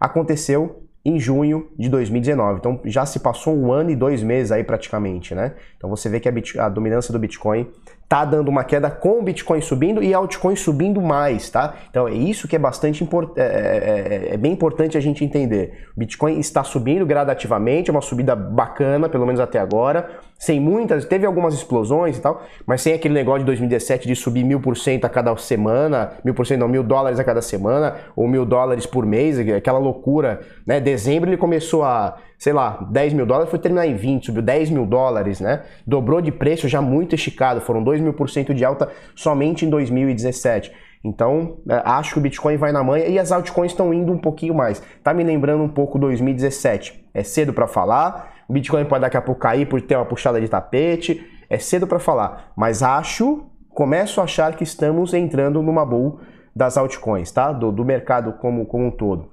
aconteceu 0.00 0.82
em 1.06 1.20
junho 1.20 1.68
de 1.78 1.88
2019. 1.88 2.58
Então 2.58 2.80
já 2.84 3.06
se 3.06 3.20
passou 3.20 3.56
um 3.56 3.72
ano 3.72 3.90
e 3.90 3.96
dois 3.96 4.24
meses 4.24 4.50
aí 4.50 4.64
praticamente, 4.64 5.36
né? 5.36 5.54
Então 5.76 5.88
você 5.88 6.08
vê 6.08 6.18
que 6.18 6.28
a, 6.28 6.66
a 6.66 6.68
dominância 6.68 7.12
do 7.12 7.18
Bitcoin 7.18 7.68
tá 8.08 8.24
dando 8.24 8.48
uma 8.48 8.64
queda 8.64 8.90
com 8.90 9.20
o 9.20 9.22
Bitcoin 9.22 9.60
subindo 9.60 10.02
e 10.02 10.12
altcoin 10.12 10.56
subindo 10.56 11.00
mais, 11.00 11.48
tá? 11.48 11.74
Então 11.90 12.08
é 12.08 12.12
isso 12.12 12.48
que 12.48 12.56
é 12.56 12.58
bastante 12.58 13.04
importante, 13.04 13.38
é, 13.38 13.44
é, 13.44 14.28
é, 14.30 14.34
é, 14.34 14.36
bem 14.36 14.52
importante 14.52 14.98
a 14.98 15.00
gente 15.00 15.24
entender. 15.24 15.86
O 15.96 16.00
Bitcoin 16.00 16.40
está 16.40 16.64
subindo 16.64 17.06
gradativamente, 17.06 17.88
é 17.88 17.92
uma 17.92 18.02
subida 18.02 18.34
bacana, 18.34 19.08
pelo 19.08 19.26
menos 19.26 19.40
até 19.40 19.60
agora, 19.60 20.10
sem 20.38 20.60
muitas, 20.60 21.04
teve 21.04 21.24
algumas 21.26 21.54
explosões 21.54 22.18
e 22.18 22.20
tal, 22.20 22.42
mas 22.66 22.82
sem 22.82 22.92
aquele 22.92 23.14
negócio 23.14 23.40
de 23.40 23.46
2017 23.46 24.06
de 24.06 24.14
subir 24.14 24.44
mil 24.44 24.60
por 24.60 24.76
cento 24.76 25.04
a 25.04 25.08
cada 25.08 25.34
semana, 25.36 26.12
mil 26.24 26.34
por 26.34 26.46
cento 26.46 26.60
não, 26.60 26.68
mil 26.68 26.82
dólares 26.82 27.18
a 27.18 27.24
cada 27.24 27.40
semana, 27.40 27.96
ou 28.14 28.28
mil 28.28 28.44
dólares 28.44 28.86
por 28.86 29.06
mês, 29.06 29.38
aquela 29.38 29.78
loucura, 29.78 30.40
né? 30.66 30.78
Dezembro 30.78 31.30
ele 31.30 31.36
começou 31.36 31.84
a 31.84 32.16
sei 32.38 32.52
lá, 32.52 32.86
10 32.90 33.14
mil 33.14 33.24
dólares, 33.24 33.50
foi 33.50 33.58
terminar 33.58 33.86
em 33.86 33.94
20, 33.94 34.26
subiu 34.26 34.42
10 34.42 34.70
mil 34.70 34.84
dólares, 34.84 35.40
né? 35.40 35.62
Dobrou 35.86 36.20
de 36.20 36.30
preço 36.30 36.68
já 36.68 36.82
muito 36.82 37.14
esticado, 37.14 37.60
foram 37.60 37.82
2 37.82 38.00
mil 38.00 38.12
por 38.12 38.28
cento 38.28 38.52
de 38.52 38.64
alta 38.64 38.90
somente 39.14 39.64
em 39.64 39.70
2017. 39.70 40.70
Então, 41.06 41.58
é, 41.68 41.80
acho 41.84 42.14
que 42.14 42.18
o 42.18 42.20
Bitcoin 42.20 42.56
vai 42.56 42.72
na 42.72 42.82
manha 42.82 43.06
e 43.06 43.16
as 43.16 43.30
altcoins 43.30 43.70
estão 43.70 43.94
indo 43.94 44.12
um 44.12 44.18
pouquinho 44.18 44.52
mais. 44.52 44.82
Tá 45.04 45.14
me 45.14 45.22
lembrando 45.22 45.62
um 45.62 45.68
pouco 45.68 46.00
2017. 46.00 47.08
É 47.14 47.22
cedo 47.22 47.52
para 47.52 47.68
falar, 47.68 48.34
o 48.48 48.52
Bitcoin 48.52 48.84
pode 48.84 49.02
daqui 49.02 49.16
a 49.16 49.22
pouco 49.22 49.40
cair 49.40 49.66
por 49.66 49.80
ter 49.80 49.94
uma 49.94 50.04
puxada 50.04 50.40
de 50.40 50.48
tapete, 50.48 51.24
é 51.48 51.58
cedo 51.58 51.86
para 51.86 52.00
falar, 52.00 52.52
mas 52.56 52.82
acho, 52.82 53.46
começo 53.68 54.20
a 54.20 54.24
achar 54.24 54.56
que 54.56 54.64
estamos 54.64 55.14
entrando 55.14 55.62
numa 55.62 55.86
bull 55.86 56.18
das 56.54 56.76
altcoins, 56.76 57.30
tá? 57.30 57.52
Do, 57.52 57.70
do 57.70 57.84
mercado 57.84 58.32
como, 58.32 58.66
como 58.66 58.86
um 58.86 58.90
todo. 58.90 59.30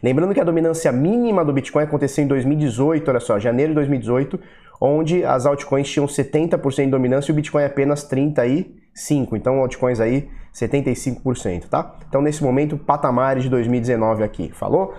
Lembrando 0.00 0.32
que 0.32 0.40
a 0.40 0.44
dominância 0.44 0.92
mínima 0.92 1.44
do 1.44 1.52
Bitcoin 1.52 1.82
aconteceu 1.82 2.22
em 2.22 2.28
2018, 2.28 3.08
olha 3.08 3.20
só, 3.20 3.38
janeiro 3.40 3.70
de 3.70 3.74
2018, 3.76 4.38
onde 4.80 5.24
as 5.24 5.46
altcoins 5.46 5.88
tinham 5.88 6.06
70% 6.06 6.84
de 6.84 6.90
dominância 6.90 7.30
e 7.30 7.32
o 7.32 7.34
Bitcoin 7.34 7.64
apenas 7.64 8.08
35%. 8.08 8.66
Então, 9.32 9.60
altcoins 9.60 10.00
aí 10.00 10.28
75%, 10.54 11.68
tá? 11.68 11.96
Então, 12.08 12.22
nesse 12.22 12.42
momento, 12.42 12.76
patamares 12.76 13.42
de 13.42 13.48
2019 13.48 14.22
aqui, 14.22 14.50
falou? 14.52 14.94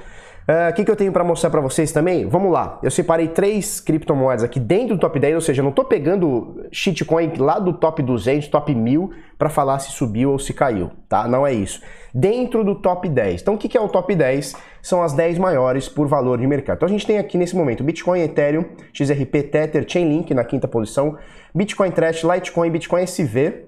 O 0.47 0.51
uh, 0.51 0.74
que, 0.75 0.86
que 0.86 0.92
eu 0.92 0.95
tenho 0.95 1.12
para 1.12 1.24
mostrar 1.24 1.50
para 1.50 1.59
vocês 1.59 1.92
também? 1.92 2.27
Vamos 2.27 2.51
lá, 2.51 2.80
eu 2.83 2.92
separei 2.92 3.30
três 3.30 3.80
criptomoedas 3.80 4.44
aqui 4.44 4.59
dentro 4.59 4.95
do 4.95 5.00
top 5.00 5.19
10, 5.19 5.33
ou 5.33 5.42
seja, 5.42 5.63
não 5.63 5.71
estou 5.71 5.83
pegando 5.83 6.68
shitcoin 6.71 7.33
lá 7.38 7.57
do 7.57 7.74
top 7.74 8.03
200, 8.03 8.47
top 8.50 8.75
1000 8.75 9.12
para 9.39 9.50
falar 9.50 9.80
se 9.80 9.92
subiu 9.92 10.31
ou 10.31 10.38
se 10.38 10.53
caiu, 10.53 10.92
tá? 11.09 11.27
Não 11.27 11.47
é 11.47 11.51
isso. 11.51 11.81
Dentro 12.13 12.63
do 12.63 12.75
top 12.75 13.09
10. 13.09 13.42
Então, 13.42 13.56
o 13.56 13.57
que, 13.57 13.68
que 13.68 13.75
é 13.75 13.81
o 13.81 13.89
top 13.89 14.13
10? 14.13 14.53
São 14.83 15.01
as 15.01 15.13
10 15.13 15.39
maiores 15.39 15.89
por 15.89 16.07
valor 16.07 16.38
de 16.38 16.45
mercado. 16.45 16.77
Então, 16.77 16.88
a 16.88 16.92
gente 16.92 17.07
tem 17.07 17.18
aqui 17.18 17.39
nesse 17.39 17.56
momento 17.56 17.83
Bitcoin, 17.83 18.21
Ethereum, 18.21 18.65
XRP, 18.94 19.44
Tether, 19.44 19.83
Chainlink 19.88 20.31
na 20.36 20.44
quinta 20.44 20.68
posição, 20.68 21.18
Bitcoin 21.56 21.89
Trash, 21.89 22.24
Litecoin, 22.24 22.69
Bitcoin 22.69 23.01
SV, 23.01 23.65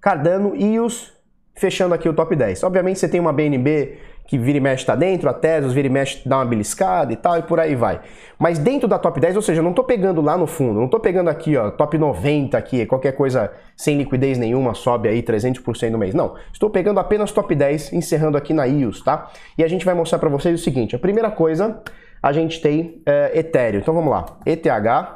Cardano, 0.00 0.56
EOS, 0.56 1.12
fechando 1.54 1.94
aqui 1.94 2.08
o 2.08 2.12
top 2.12 2.34
10. 2.34 2.64
Obviamente, 2.64 2.98
você 2.98 3.08
tem 3.08 3.20
uma 3.20 3.32
BNB 3.32 3.96
que 4.28 4.36
vira 4.36 4.58
e 4.58 4.60
mexe 4.60 4.82
está 4.82 4.94
dentro, 4.94 5.26
a 5.28 5.32
Tesla 5.32 5.72
vira 5.72 5.86
e 5.86 5.90
mexe 5.90 6.20
dá 6.28 6.36
uma 6.36 6.44
beliscada 6.44 7.10
e 7.10 7.16
tal, 7.16 7.38
e 7.38 7.42
por 7.42 7.58
aí 7.58 7.74
vai. 7.74 7.98
Mas 8.38 8.58
dentro 8.58 8.86
da 8.86 8.98
top 8.98 9.18
10, 9.18 9.36
ou 9.36 9.42
seja, 9.42 9.62
não 9.62 9.70
estou 9.70 9.84
pegando 9.84 10.20
lá 10.20 10.36
no 10.36 10.46
fundo, 10.46 10.74
não 10.74 10.84
estou 10.84 11.00
pegando 11.00 11.30
aqui, 11.30 11.56
ó, 11.56 11.70
top 11.70 11.96
90 11.96 12.56
aqui, 12.56 12.84
qualquer 12.84 13.12
coisa 13.12 13.50
sem 13.74 13.96
liquidez 13.96 14.36
nenhuma 14.36 14.74
sobe 14.74 15.08
aí 15.08 15.22
300% 15.22 15.90
no 15.90 15.98
mês. 15.98 16.14
Não, 16.14 16.34
estou 16.52 16.68
pegando 16.68 17.00
apenas 17.00 17.32
top 17.32 17.54
10, 17.54 17.94
encerrando 17.94 18.36
aqui 18.36 18.52
na 18.52 18.66
IOS, 18.66 19.02
tá? 19.02 19.30
E 19.56 19.64
a 19.64 19.68
gente 19.68 19.82
vai 19.82 19.94
mostrar 19.94 20.18
para 20.18 20.28
vocês 20.28 20.60
o 20.60 20.62
seguinte, 20.62 20.94
a 20.94 20.98
primeira 20.98 21.30
coisa, 21.30 21.82
a 22.22 22.30
gente 22.30 22.60
tem 22.60 23.00
é, 23.06 23.38
Ethereum. 23.38 23.80
Então 23.80 23.94
vamos 23.94 24.10
lá, 24.10 24.26
ETH, 24.44 24.66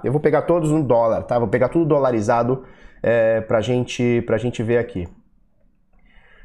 eu 0.02 0.10
vou 0.10 0.22
pegar 0.22 0.42
todos 0.42 0.70
no 0.70 0.82
dólar, 0.82 1.24
tá? 1.24 1.38
Vou 1.38 1.48
pegar 1.48 1.68
tudo 1.68 1.84
dolarizado 1.84 2.64
é, 3.02 3.42
pra, 3.42 3.60
gente, 3.60 4.22
pra 4.22 4.38
gente 4.38 4.62
ver 4.62 4.78
aqui. 4.78 5.06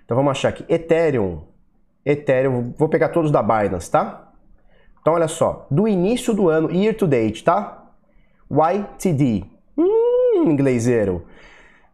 Então 0.03 0.17
vamos 0.17 0.31
achar 0.31 0.49
aqui, 0.49 0.65
Ethereum, 0.67 1.43
Ethereum, 2.07 2.73
vou 2.77 2.87
pegar 2.87 3.09
todos 3.09 3.29
da 3.29 3.43
Binance, 3.43 3.91
tá? 3.91 4.31
Então 5.01 5.13
olha 5.13 5.27
só, 5.27 5.67
do 5.69 5.85
início 5.87 6.33
do 6.33 6.49
ano, 6.49 6.71
year 6.71 6.95
to 6.95 7.05
date, 7.05 7.43
tá? 7.43 7.83
YTD, 8.49 9.43
hum, 9.77 10.45
ingleseiro. 10.47 11.25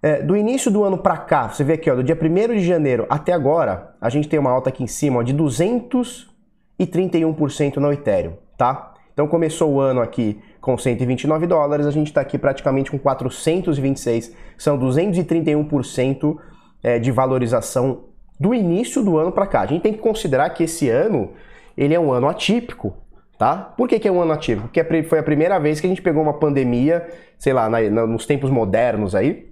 É, 0.02 0.22
do 0.22 0.38
início 0.38 0.70
do 0.70 0.84
ano 0.84 0.98
para 0.98 1.16
cá, 1.18 1.50
você 1.50 1.64
vê 1.64 1.74
aqui, 1.74 1.90
ó, 1.90 1.96
do 1.96 2.04
dia 2.04 2.20
1 2.20 2.56
de 2.56 2.64
janeiro 2.64 3.08
até 3.10 3.34
agora, 3.34 3.96
a 4.00 4.10
gente 4.10 4.28
tem 4.28 4.38
uma 4.38 4.52
alta 4.52 4.70
aqui 4.70 4.84
em 4.84 4.88
cima 4.88 5.18
ó, 5.20 5.24
de 5.24 5.34
231% 5.34 7.78
no 7.78 7.92
Ethereum, 7.92 8.34
tá? 8.58 8.94
Então 9.14 9.28
começou 9.28 9.72
o 9.72 9.80
ano 9.80 10.02
aqui 10.02 10.40
com 10.60 10.78
129 10.78 11.48
dólares, 11.48 11.86
a 11.86 11.92
gente 11.92 12.08
está 12.08 12.20
aqui 12.22 12.38
praticamente 12.38 12.92
com 12.92 13.00
426, 13.00 14.36
são 14.58 14.78
231% 14.78 16.38
é, 16.84 17.00
de 17.00 17.12
valorização 17.12 18.13
do 18.40 18.54
início 18.54 19.04
do 19.04 19.18
ano 19.18 19.32
para 19.32 19.48
cá. 19.48 19.62
A 19.62 19.66
gente 19.66 19.82
tem 19.82 19.94
que 19.94 20.00
considerar 20.00 20.50
que 20.50 20.64
esse 20.64 20.90
ano 20.90 21.32
ele 21.78 21.94
é 21.94 22.00
um 22.00 22.12
ano 22.12 22.28
atípico, 22.28 22.94
tá? 23.38 23.56
Por 23.56 23.88
que, 23.88 24.00
que 24.00 24.08
é 24.08 24.12
um 24.12 24.20
ano 24.22 24.34
atípico? 24.34 24.68
Porque 24.68 25.04
foi 25.04 25.20
a 25.20 25.24
primeira 25.24 25.60
vez 25.60 25.80
que 25.80 25.88
a 25.88 25.90
gente 25.90 26.02
pegou 26.02 26.22
uma 26.22 26.34
pandemia, 26.34 27.08
sei 27.38 27.54
lá, 27.54 27.70
na, 27.70 27.80
na, 27.82 28.08
nos 28.08 28.26
tempos 28.26 28.50
modernos 28.50 29.16
aí, 29.16 29.52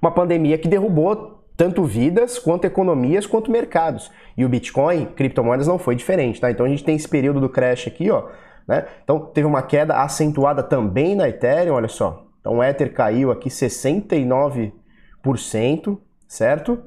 uma 0.00 0.10
pandemia 0.10 0.58
que 0.58 0.68
derrubou 0.68 1.44
tanto 1.56 1.84
vidas, 1.84 2.38
quanto 2.38 2.64
economias, 2.64 3.26
quanto 3.26 3.50
mercados. 3.50 4.10
E 4.34 4.46
o 4.46 4.48
Bitcoin, 4.48 5.04
criptomoedas, 5.04 5.66
não 5.66 5.78
foi 5.78 5.94
diferente, 5.94 6.40
tá? 6.40 6.50
Então 6.50 6.64
a 6.64 6.68
gente 6.68 6.82
tem 6.82 6.96
esse 6.96 7.08
período 7.08 7.38
do 7.38 7.50
crash 7.50 7.86
aqui, 7.86 8.10
ó, 8.10 8.28
né? 8.66 8.86
Então 9.04 9.20
teve 9.20 9.46
uma 9.46 9.60
queda 9.60 9.96
acentuada 9.96 10.62
também 10.62 11.14
na 11.14 11.28
Ethereum, 11.28 11.74
olha 11.74 11.88
só. 11.88 12.24
Então 12.40 12.56
o 12.56 12.64
Ether 12.64 12.94
caiu 12.94 13.30
aqui 13.30 13.50
69%, 13.50 15.98
certo? 16.26 16.82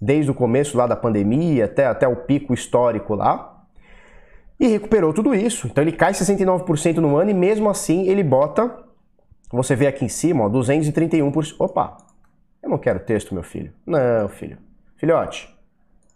Desde 0.00 0.30
o 0.30 0.34
começo 0.34 0.76
lá 0.76 0.86
da 0.86 0.96
pandemia 0.96 1.64
até, 1.64 1.86
até 1.86 2.06
o 2.06 2.16
pico 2.16 2.52
histórico 2.52 3.14
lá, 3.14 3.64
e 4.58 4.66
recuperou 4.66 5.12
tudo 5.12 5.34
isso. 5.34 5.66
Então 5.66 5.82
ele 5.82 5.92
cai 5.92 6.12
69% 6.12 6.96
no 6.96 7.16
ano 7.16 7.30
e 7.30 7.34
mesmo 7.34 7.68
assim 7.68 8.08
ele 8.08 8.22
bota 8.22 8.86
você 9.50 9.76
vê 9.76 9.86
aqui 9.86 10.04
em 10.04 10.08
cima, 10.08 10.44
ó, 10.44 10.48
231%. 10.48 11.54
Opa, 11.58 11.96
eu 12.62 12.68
não 12.68 12.78
quero 12.78 13.00
texto, 13.00 13.34
meu 13.34 13.42
filho. 13.42 13.72
Não, 13.86 14.28
filho. 14.28 14.58
Filhote, 14.96 15.54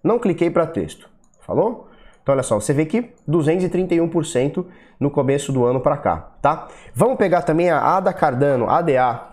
não 0.03 0.19
cliquei 0.19 0.51
para 0.51 0.67
texto. 0.67 1.09
Falou? 1.41 1.89
Então 2.23 2.35
olha 2.35 2.43
só, 2.43 2.59
você 2.59 2.73
vê 2.73 2.85
que 2.85 3.13
231% 3.29 4.67
no 4.99 5.11
começo 5.11 5.53
do 5.53 5.65
ano 5.65 5.81
para 5.81 5.97
cá, 5.97 6.33
tá? 6.43 6.69
Vamos 6.95 7.17
pegar 7.17 7.43
também 7.43 7.71
a 7.71 7.81
ADA 7.97 8.13
Cardano, 8.13 8.69
ADA. 8.69 9.29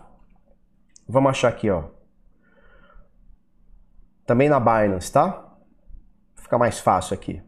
Vamos 1.07 1.31
achar 1.31 1.49
aqui, 1.49 1.69
ó. 1.69 1.83
Também 4.27 4.49
na 4.49 4.59
Binance, 4.59 5.11
tá? 5.11 5.45
Fica 6.35 6.57
mais 6.57 6.79
fácil 6.79 7.13
aqui. 7.13 7.41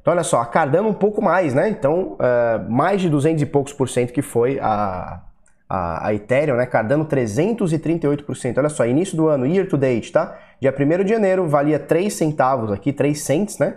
Então, 0.00 0.12
olha 0.12 0.22
só, 0.22 0.40
a 0.40 0.46
Cardano 0.46 0.88
um 0.88 0.94
pouco 0.94 1.20
mais, 1.20 1.52
né? 1.52 1.68
Então, 1.68 2.12
uh, 2.12 2.70
mais 2.70 3.00
de 3.00 3.10
200 3.10 3.42
e 3.42 3.46
poucos 3.46 3.72
por 3.72 3.88
cento 3.88 4.12
que 4.12 4.22
foi 4.22 4.60
a, 4.60 5.22
a, 5.68 6.06
a 6.06 6.14
Ethereum, 6.14 6.56
né? 6.56 6.66
Cardano 6.66 7.04
338%. 7.06 8.58
Olha 8.58 8.68
só, 8.68 8.86
início 8.86 9.16
do 9.16 9.28
ano, 9.28 9.44
year 9.44 9.68
to 9.68 9.76
date, 9.76 10.12
tá? 10.12 10.38
Dia 10.60 10.72
1 10.72 11.04
de 11.04 11.10
janeiro 11.10 11.48
valia 11.48 11.80
3 11.80 12.12
centavos 12.12 12.70
aqui, 12.70 12.92
3 12.92 13.20
cents, 13.20 13.58
né? 13.58 13.76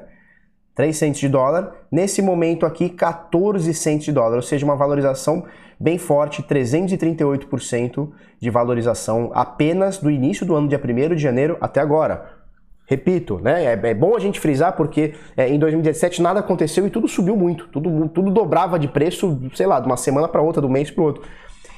3 0.76 0.96
cents 0.96 1.20
de 1.20 1.28
dólar. 1.28 1.74
Nesse 1.92 2.22
momento 2.22 2.68
aqui, 2.68 2.90
14 2.90 3.74
cents 3.74 4.06
de 4.06 4.12
dólar, 4.12 4.36
ou 4.36 4.44
seja, 4.44 4.64
uma 4.64 4.76
valorização 4.76 5.44
bem 5.80 5.98
forte, 5.98 6.44
338% 6.44 8.10
de 8.40 8.50
valorização 8.50 9.32
apenas 9.34 9.98
do 9.98 10.10
início 10.10 10.46
do 10.46 10.56
ano, 10.56 10.68
dia 10.68 10.82
1 10.84 11.16
de 11.16 11.22
janeiro 11.22 11.58
até 11.62 11.80
agora. 11.80 12.38
Repito, 12.86 13.40
né? 13.40 13.66
É, 13.66 13.72
é, 13.74 13.94
bom 13.94 14.16
a 14.16 14.20
gente 14.20 14.40
frisar 14.40 14.74
porque 14.78 15.14
é, 15.36 15.50
em 15.50 15.60
2017 15.60 16.22
nada 16.22 16.40
aconteceu 16.40 16.88
e 16.88 16.90
tudo 16.90 17.06
subiu 17.08 17.36
muito, 17.36 17.68
tudo, 17.68 18.08
tudo 18.08 18.32
dobrava 18.32 18.80
de 18.80 18.88
preço, 18.88 19.42
sei 19.54 19.66
lá, 19.66 19.80
de 19.82 19.88
uma 19.88 19.98
semana 19.98 20.28
para 20.28 20.42
outra, 20.42 20.62
do 20.62 20.70
mês 20.70 20.90
para 20.90 21.04
outro. 21.04 21.24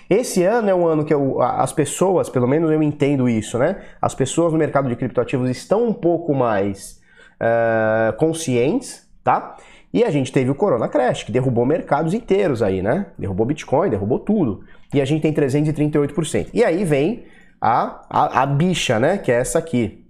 Esse 0.08 0.44
ano 0.44 0.70
é 0.70 0.74
um 0.74 0.88
ano 0.88 1.04
que 1.04 1.14
eu, 1.14 1.42
as 1.42 1.74
pessoas, 1.74 2.30
pelo 2.30 2.48
menos 2.48 2.70
eu 2.70 2.82
entendo 2.82 3.28
isso, 3.28 3.58
né? 3.58 3.78
As 4.02 4.14
pessoas 4.16 4.54
no 4.54 4.60
mercado 4.60 4.88
de 4.88 4.96
criptoativos 4.96 5.50
estão 5.50 5.88
um 5.88 5.94
pouco 5.94 6.34
mais 6.34 7.00
uh, 7.40 8.16
conscientes, 8.18 9.08
tá? 9.24 9.56
E 9.92 10.04
a 10.04 10.12
gente 10.12 10.32
teve 10.32 10.52
o 10.52 10.56
Corona 10.56 10.88
Crash, 10.88 11.24
que 11.24 11.32
derrubou 11.32 11.66
mercados 11.66 12.14
inteiros 12.14 12.62
aí, 12.62 12.82
né? 12.82 13.08
Derrubou 13.18 13.46
Bitcoin, 13.46 13.90
derrubou 13.90 14.20
tudo. 14.20 14.64
E 14.94 15.02
a 15.02 15.06
gente 15.06 15.22
tem 15.22 15.34
338%. 15.34 16.50
E 16.54 16.64
aí 16.64 16.84
vem 16.84 17.26
a, 17.60 18.06
a, 18.10 18.44
a 18.44 18.46
bicha, 18.46 19.00
né? 19.00 19.18
Que 19.18 19.32
é 19.32 19.36
essa 19.36 19.58
aqui. 19.58 20.06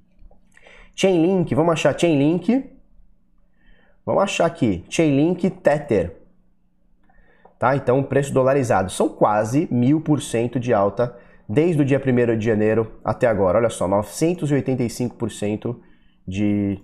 Chainlink, 0.94 1.56
vamos 1.56 1.74
achar 1.74 1.98
Chainlink. 1.98 2.70
Vamos 4.06 4.24
achar 4.24 4.46
aqui, 4.48 4.84
Chainlink 4.90 5.50
Tether. 5.50 6.18
Tá? 7.58 7.76
Então, 7.76 8.02
preço 8.04 8.34
dolarizado. 8.34 8.90
São 8.90 9.08
quase 9.08 9.68
mil 9.72 10.02
por 10.02 10.22
cento 10.22 10.60
de 10.60 10.74
alta 10.74 11.16
desde 11.48 11.82
o 11.82 11.86
dia 11.86 12.02
1 12.06 12.38
de 12.38 12.46
janeiro 12.46 13.00
até 13.04 13.28
agora. 13.28 13.58
Olha 13.58 13.70
só, 13.70 13.88
985% 13.88 15.76
de, 16.28 16.80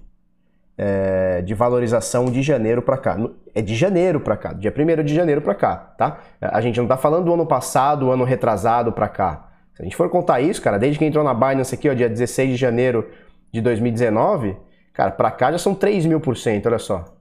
é, 0.77 1.41
de 1.41 1.53
valorização 1.53 2.25
de 2.25 2.41
janeiro 2.41 2.81
para 2.81 2.97
cá. 2.97 3.17
É 3.53 3.61
de 3.61 3.75
janeiro 3.75 4.19
para 4.19 4.35
cá, 4.35 4.53
dia 4.53 4.73
1 4.75 5.03
de 5.03 5.15
janeiro 5.15 5.41
para 5.41 5.55
cá, 5.55 5.75
tá? 5.97 6.19
A 6.41 6.59
gente 6.61 6.77
não 6.77 6.85
está 6.85 6.97
falando 6.97 7.25
do 7.25 7.33
ano 7.33 7.45
passado, 7.45 8.11
ano 8.11 8.23
retrasado 8.23 8.91
para 8.91 9.07
cá. 9.07 9.49
Se 9.73 9.81
a 9.81 9.85
gente 9.85 9.95
for 9.95 10.09
contar 10.09 10.41
isso, 10.41 10.61
cara, 10.61 10.77
desde 10.77 10.99
que 10.99 11.05
entrou 11.05 11.23
na 11.23 11.33
Binance 11.33 11.75
aqui, 11.75 11.89
ó, 11.89 11.93
dia 11.93 12.09
16 12.09 12.51
de 12.51 12.55
janeiro 12.55 13.09
de 13.51 13.61
2019, 13.61 14.55
cara, 14.93 15.11
para 15.11 15.31
cá 15.31 15.51
já 15.51 15.57
são 15.57 15.73
3 15.73 16.05
mil 16.05 16.19
por 16.19 16.35
cento, 16.35 16.65
olha 16.67 16.79
só. 16.79 17.14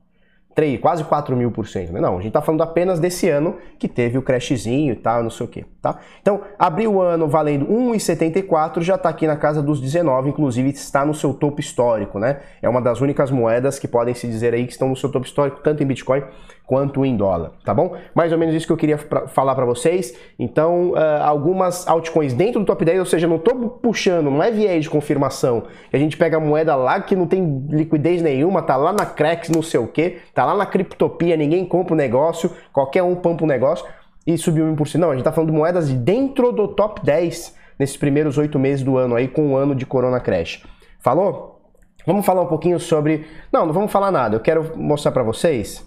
3, 0.55 0.81
quase 0.81 1.05
4 1.05 1.37
mil 1.37 1.51
por 1.51 1.67
cento. 1.67 1.93
Né? 1.93 2.01
Não, 2.01 2.15
a 2.15 2.17
gente 2.17 2.29
está 2.29 2.41
falando 2.41 2.63
apenas 2.63 3.01
desse 3.01 3.29
ano 3.29 3.57
que 3.79 3.89
teve 3.89 4.17
o 4.17 4.23
crashzinho 4.23 4.93
e 4.93 4.97
tal, 4.97 5.23
não 5.23 5.31
sei 5.31 5.47
o 5.47 5.49
que, 5.49 5.65
tá? 5.83 5.99
Então, 6.23 6.43
abriu 6.59 6.95
o 6.95 7.03
ano 7.03 7.29
valendo 7.29 7.67
1,74, 7.67 8.81
já 8.81 8.95
está 8.95 9.09
aqui 9.09 9.27
na 9.27 9.37
casa 9.37 9.63
dos 9.63 9.81
19, 9.81 10.29
inclusive 10.29 10.71
está 10.71 11.05
no 11.05 11.15
seu 11.15 11.35
topo 11.35 11.61
histórico, 11.61 12.19
né? 12.19 12.41
É 12.63 12.69
uma 12.69 12.81
das 12.81 13.01
únicas 13.01 13.31
moedas 13.31 13.79
que 13.79 13.89
podem 13.89 14.15
se 14.15 14.27
dizer 14.27 14.55
aí 14.55 14.65
que 14.67 14.73
estão 14.73 14.89
no 14.89 14.97
seu 14.97 15.11
topo 15.11 15.27
histórico, 15.27 15.61
tanto 15.63 15.83
em 15.83 15.87
Bitcoin 15.87 16.23
quanto 16.67 17.05
em 17.05 17.17
dólar, 17.17 17.53
tá 17.63 17.75
bom? 17.75 17.95
Mais 18.15 18.33
ou 18.33 18.39
menos 18.39 18.55
isso 18.55 18.67
que 18.67 18.73
eu 18.73 18.77
queria 18.77 18.97
pra, 18.97 19.29
falar 19.29 19.55
para 19.55 19.67
vocês. 19.67 20.17
Então, 20.39 20.93
uh, 20.93 21.23
algumas 21.23 21.87
altcoins 21.87 22.33
dentro 22.33 22.61
do 22.61 22.67
top 22.67 22.85
10, 22.85 23.01
ou 23.01 23.07
seja, 23.07 23.27
não 23.27 23.37
estou 23.37 23.69
puxando, 23.69 24.31
não 24.31 24.43
é 24.43 24.51
viés 24.51 24.85
de 24.85 24.91
confirmação, 24.91 25.65
a 25.93 25.99
gente 25.99 26.17
pega 26.17 26.39
a 26.39 26.41
moeda 26.41 26.75
lá 26.75 27.01
que 27.01 27.15
não 27.15 27.27
tem 27.27 27.67
liquidez 27.69 28.23
nenhuma, 28.23 28.63
tá 28.63 28.77
lá 28.77 28.93
na 28.93 29.05
Cracks, 29.05 29.51
não 29.51 29.63
sei 29.63 29.79
o 29.79 29.87
que, 29.87 30.19
tá 30.33 30.45
lá 30.45 30.55
na 30.55 30.65
Criptopia, 30.65 31.37
ninguém 31.37 31.65
compra 31.67 31.93
o 31.93 31.97
negócio, 31.97 32.51
qualquer 32.73 33.03
um 33.03 33.15
pampa 33.15 33.45
o 33.45 33.47
negócio 33.47 33.87
e 34.27 34.39
subiu 34.39 34.65
1%. 34.65 34.95
Não, 34.95 35.11
a 35.11 35.15
gente 35.15 35.25
tá 35.25 35.33
falando 35.33 35.51
de 35.51 35.57
moedas 35.57 35.93
dentro 35.93 36.51
do 36.51 36.69
top 36.69 37.05
10 37.05 37.55
nesses 37.79 37.97
primeiros 37.97 38.39
oito 38.39 38.59
meses 38.59 38.83
do 38.83 38.97
ano 38.97 39.17
aí, 39.17 39.29
com 39.29 39.53
o 39.53 39.57
ano 39.57 39.75
de 39.75 39.85
Corona 39.85 40.19
Crash. 40.19 40.63
Falou? 41.01 41.61
Vamos 42.07 42.25
falar 42.25 42.43
um 42.43 42.47
pouquinho 42.47 42.79
sobre... 42.79 43.27
Não, 43.53 43.67
não 43.67 43.73
vamos 43.73 43.93
falar 43.93 44.11
nada, 44.11 44.37
eu 44.37 44.41
quero 44.41 44.73
mostrar 44.77 45.13
para 45.13 45.23
vocês 45.23 45.85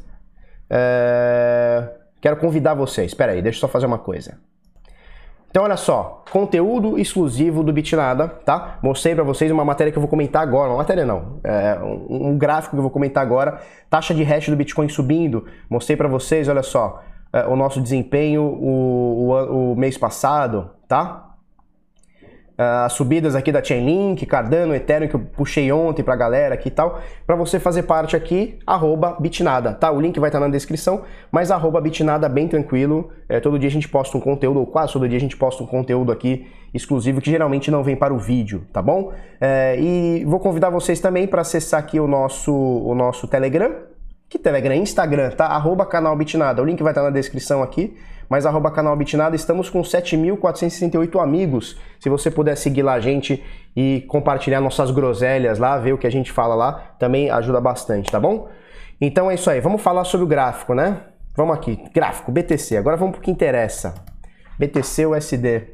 é... 0.70 1.90
Quero 2.20 2.38
convidar 2.38 2.74
vocês. 2.74 3.12
Espera 3.12 3.32
aí, 3.32 3.42
deixa 3.42 3.58
eu 3.58 3.62
só 3.62 3.68
fazer 3.68 3.86
uma 3.86 4.00
coisa. 4.00 4.38
Então, 5.50 5.64
olha 5.64 5.78
só, 5.78 6.24
conteúdo 6.30 7.00
exclusivo 7.00 7.64
do 7.64 7.72
Bitnada, 7.72 8.28
tá? 8.28 8.78
Mostrei 8.84 9.16
para 9.16 9.24
vocês 9.24 9.50
uma 9.50 9.64
matéria 9.64 9.92
que 9.92 9.98
eu 9.98 10.02
vou 10.02 10.10
comentar 10.10 10.44
agora, 10.44 10.70
uma 10.70 10.78
matéria 10.78 11.06
não, 11.06 11.40
é 11.44 11.80
um, 11.82 12.38
gráfico 12.38 12.76
que 12.76 12.78
eu 12.78 12.84
vou 12.84 12.92
comentar 12.92 13.24
agora, 13.24 13.62
taxa 13.90 14.14
de 14.14 14.24
hash 14.24 14.50
do 14.50 14.56
Bitcoin 14.56 14.90
subindo. 14.90 15.46
Mostrei 15.70 15.96
para 15.96 16.08
vocês, 16.08 16.50
olha 16.50 16.62
só, 16.62 17.02
é, 17.32 17.46
o 17.48 17.56
nosso 17.56 17.82
desempenho 17.82 18.44
o, 18.44 19.32
o, 19.32 19.72
o 19.72 19.76
mês 19.76 19.98
passado, 19.98 20.70
tá? 20.88 21.27
Ah, 22.58 22.86
as 22.86 22.94
subidas 22.94 23.36
aqui 23.36 23.52
da 23.52 23.64
Chainlink, 23.64 24.26
Cardano, 24.26 24.74
Ethereum 24.74 25.08
que 25.08 25.16
eu 25.16 25.20
puxei 25.20 25.72
ontem 25.72 26.02
pra 26.02 26.16
galera 26.16 26.56
aqui 26.56 26.70
e 26.70 26.72
tal, 26.72 27.00
para 27.26 27.36
você 27.36 27.60
fazer 27.60 27.84
parte 27.84 28.16
aqui, 28.16 28.58
Bitnada, 29.20 29.74
tá? 29.74 29.92
O 29.92 30.02
link 30.02 30.20
vai 30.20 30.30
estar 30.30 30.40
tá 30.40 30.46
na 30.48 30.52
descrição, 30.52 31.04
mas 31.32 31.52
Bitnada 31.80 32.28
bem 32.28 32.48
tranquilo, 32.48 33.12
é, 33.30 33.40
todo 33.40 33.60
dia 33.60 33.70
a 33.70 33.72
gente 33.72 33.88
posta 33.88 34.18
um 34.18 34.22
conteúdo, 34.22 34.60
ou 34.60 34.66
quase 34.66 34.94
todo 34.94 35.08
dia 35.08 35.18
a 35.18 35.22
gente 35.22 35.38
posta 35.38 35.64
um 35.64 35.68
conteúdo 35.68 36.12
aqui 36.12 36.48
exclusivo 36.74 37.22
que 37.22 37.30
geralmente 37.30 37.70
não 37.70 37.84
vem 37.84 37.96
para 37.96 38.12
o 38.12 38.18
vídeo, 38.18 38.64
tá 38.74 38.82
bom? 38.82 39.14
É, 39.40 39.80
e 39.80 40.26
vou 40.26 40.40
convidar 40.40 40.72
vocês 40.72 41.00
também 41.00 41.28
para 41.28 41.42
acessar 41.42 41.80
aqui 41.80 42.00
o 42.00 42.08
nosso, 42.08 42.52
o 42.52 42.96
nosso 42.96 43.28
Telegram, 43.28 43.72
que 44.30 44.38
Telegram? 44.38 44.76
Instagram, 44.76 45.32
tá? 45.32 45.46
Arroba 45.46 45.86
canal 45.86 46.16
Bitnada, 46.16 46.62
o 46.62 46.66
link 46.66 46.82
vai 46.84 46.92
estar 46.92 47.02
tá 47.02 47.08
na 47.08 47.14
descrição 47.14 47.64
aqui, 47.64 47.98
mas 48.30 48.46
arroba 48.46 48.70
canal 48.70 48.96
Bitnada, 48.96 49.36
estamos 49.36 49.70
com 49.70 49.82
7.468 49.82 51.22
amigos. 51.22 51.80
Se 52.00 52.10
você 52.10 52.30
puder 52.30 52.56
seguir 52.58 52.84
lá 52.84 52.94
a 52.94 53.00
gente 53.00 53.44
e 53.76 54.04
compartilhar 54.08 54.60
nossas 54.60 54.92
groselhas 54.92 55.60
lá, 55.60 55.78
ver 55.78 55.94
o 55.94 55.98
que 55.98 56.08
a 56.08 56.12
gente 56.12 56.32
fala 56.32 56.56
lá, 56.56 56.96
também 57.00 57.30
ajuda 57.30 57.62
bastante, 57.62 58.12
tá 58.12 58.20
bom? 58.20 58.50
Então 59.00 59.32
é 59.32 59.36
isso 59.36 59.50
aí, 59.50 59.62
vamos 59.62 59.82
falar 59.82 60.04
sobre 60.04 60.26
o 60.26 60.28
gráfico, 60.28 60.74
né? 60.74 61.02
Vamos 61.36 61.56
aqui, 61.56 61.80
gráfico, 61.94 62.32
BTC. 62.32 62.78
Agora 62.78 62.98
vamos 62.98 63.14
pro 63.14 63.22
que 63.22 63.30
interessa. 63.30 63.94
BTC 64.58 65.06
USD. 65.06 65.68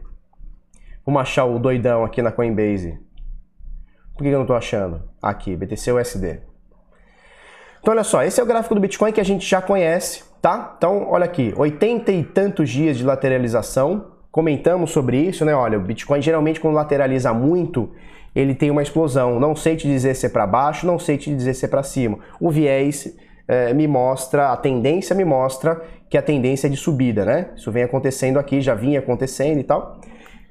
Vamos 1.06 1.22
achar 1.22 1.46
o 1.46 1.58
doidão 1.58 2.04
aqui 2.04 2.22
na 2.22 2.34
Coinbase. 2.34 3.00
Por 4.14 4.24
que 4.24 4.30
eu 4.30 4.40
não 4.40 4.46
tô 4.46 4.54
achando? 4.54 5.10
Aqui, 5.22 5.56
BTC 5.56 5.94
USD. 5.94 6.53
Então 7.84 7.94
olha 7.94 8.04
só, 8.06 8.24
esse 8.24 8.40
é 8.40 8.44
o 8.44 8.46
gráfico 8.46 8.74
do 8.74 8.80
Bitcoin 8.80 9.12
que 9.12 9.20
a 9.20 9.26
gente 9.26 9.46
já 9.46 9.62
conhece, 9.62 10.24
tá? 10.42 10.74
Então, 10.78 11.06
olha 11.10 11.26
aqui, 11.26 11.54
80 11.58 12.14
e 12.14 12.24
tantos 12.24 12.70
dias 12.70 12.98
de 12.98 13.04
lateralização. 13.04 14.06
Comentamos 14.32 14.92
sobre 14.92 15.18
isso, 15.18 15.44
né? 15.44 15.54
Olha, 15.54 15.78
o 15.78 15.82
Bitcoin 15.82 16.22
geralmente 16.22 16.62
quando 16.62 16.76
lateraliza 16.76 17.34
muito, 17.34 17.92
ele 18.34 18.56
tem 18.56 18.72
uma 18.72 18.82
explosão. 18.82 19.38
Não 19.38 19.54
sei 19.54 19.76
te 19.76 19.86
dizer 19.86 20.16
se 20.16 20.26
é 20.26 20.30
para 20.30 20.48
baixo, 20.48 20.88
não 20.88 20.98
sei 20.98 21.18
te 21.18 21.36
dizer 21.36 21.56
se 21.56 21.66
é 21.66 21.68
para 21.68 21.84
cima. 21.84 22.20
O 22.40 22.50
viés 22.50 23.14
é, 23.50 23.74
me 23.74 23.86
mostra, 23.86 24.54
a 24.54 24.56
tendência 24.56 25.14
me 25.14 25.26
mostra 25.26 25.82
que 26.10 26.18
a 26.18 26.22
tendência 26.22 26.68
é 26.68 26.70
de 26.70 26.78
subida, 26.78 27.26
né? 27.26 27.50
Isso 27.54 27.70
vem 27.70 27.84
acontecendo 27.84 28.40
aqui, 28.40 28.62
já 28.62 28.74
vinha 28.74 29.00
acontecendo 29.00 29.60
e 29.60 29.64
tal. 29.64 30.00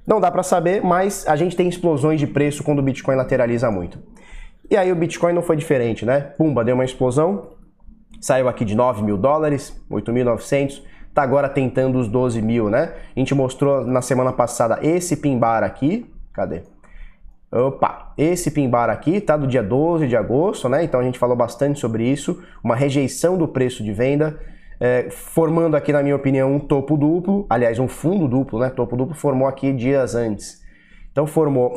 Não 0.07 0.21
dá 0.21 0.31
para 0.31 0.43
saber, 0.43 0.85
mas 0.85 1.27
a 1.27 1.35
gente 1.35 1.57
tem 1.57 1.67
explosões 1.67 2.21
de 2.21 2.27
preço 2.27 2.63
quando 2.63 2.81
o 2.81 2.83
Bitcoin 2.83 3.17
lateraliza 3.17 3.71
muito. 3.71 3.99
E 4.73 4.77
aí 4.79 4.91
o 4.91 4.97
Bitcoin 4.97 5.35
não 5.35 5.43
foi 5.43 5.55
diferente, 5.55 6.07
né? 6.07 6.19
Pumba, 6.39 6.65
deu 6.65 6.75
uma 6.75 6.85
explosão, 6.87 7.51
saiu 8.19 8.49
aqui 8.49 8.65
de 8.65 8.75
9 8.75 9.03
mil 9.03 9.19
dólares, 9.19 9.79
8.900, 9.91 10.83
tá 11.13 11.23
agora 11.23 11.47
tentando 11.47 11.99
os 11.99 12.09
12 12.09 12.41
mil, 12.41 12.71
né? 12.71 12.95
A 13.15 13.19
gente 13.19 13.35
mostrou 13.35 13.87
na 13.87 14.01
semana 14.01 14.33
passada 14.33 14.79
esse 14.81 15.19
pimbar 15.19 15.63
aqui, 15.63 16.11
cadê? 16.33 16.63
Opa, 17.53 18.15
esse 18.17 18.51
pimbar 18.51 18.89
aqui 18.89 19.21
tá 19.21 19.37
do 19.37 19.47
dia 19.47 19.63
12 19.63 20.09
de 20.09 20.17
agosto, 20.17 20.71
né? 20.71 20.83
Então 20.83 21.01
a 21.01 21.05
gente 21.05 21.19
falou 21.19 21.37
bastante 21.37 21.79
sobre 21.79 22.11
isso, 22.11 22.43
uma 22.65 22.75
rejeição 22.75 23.37
do 23.37 23.47
preço 23.47 23.85
de 23.85 23.93
venda, 23.93 24.41
é, 24.81 25.11
formando 25.11 25.77
aqui, 25.77 25.93
na 25.93 26.03
minha 26.03 26.17
opinião, 26.17 26.51
um 26.51 26.59
topo 26.59 26.97
duplo, 26.97 27.45
aliás, 27.51 27.79
um 27.79 27.89
fundo 27.89 28.27
duplo, 28.27 28.59
né? 28.59 28.71
Topo 28.71 28.97
duplo 28.97 29.15
formou 29.15 29.47
aqui 29.47 29.71
dias 29.71 30.15
antes. 30.15 30.63
Então 31.11 31.27
formou 31.27 31.75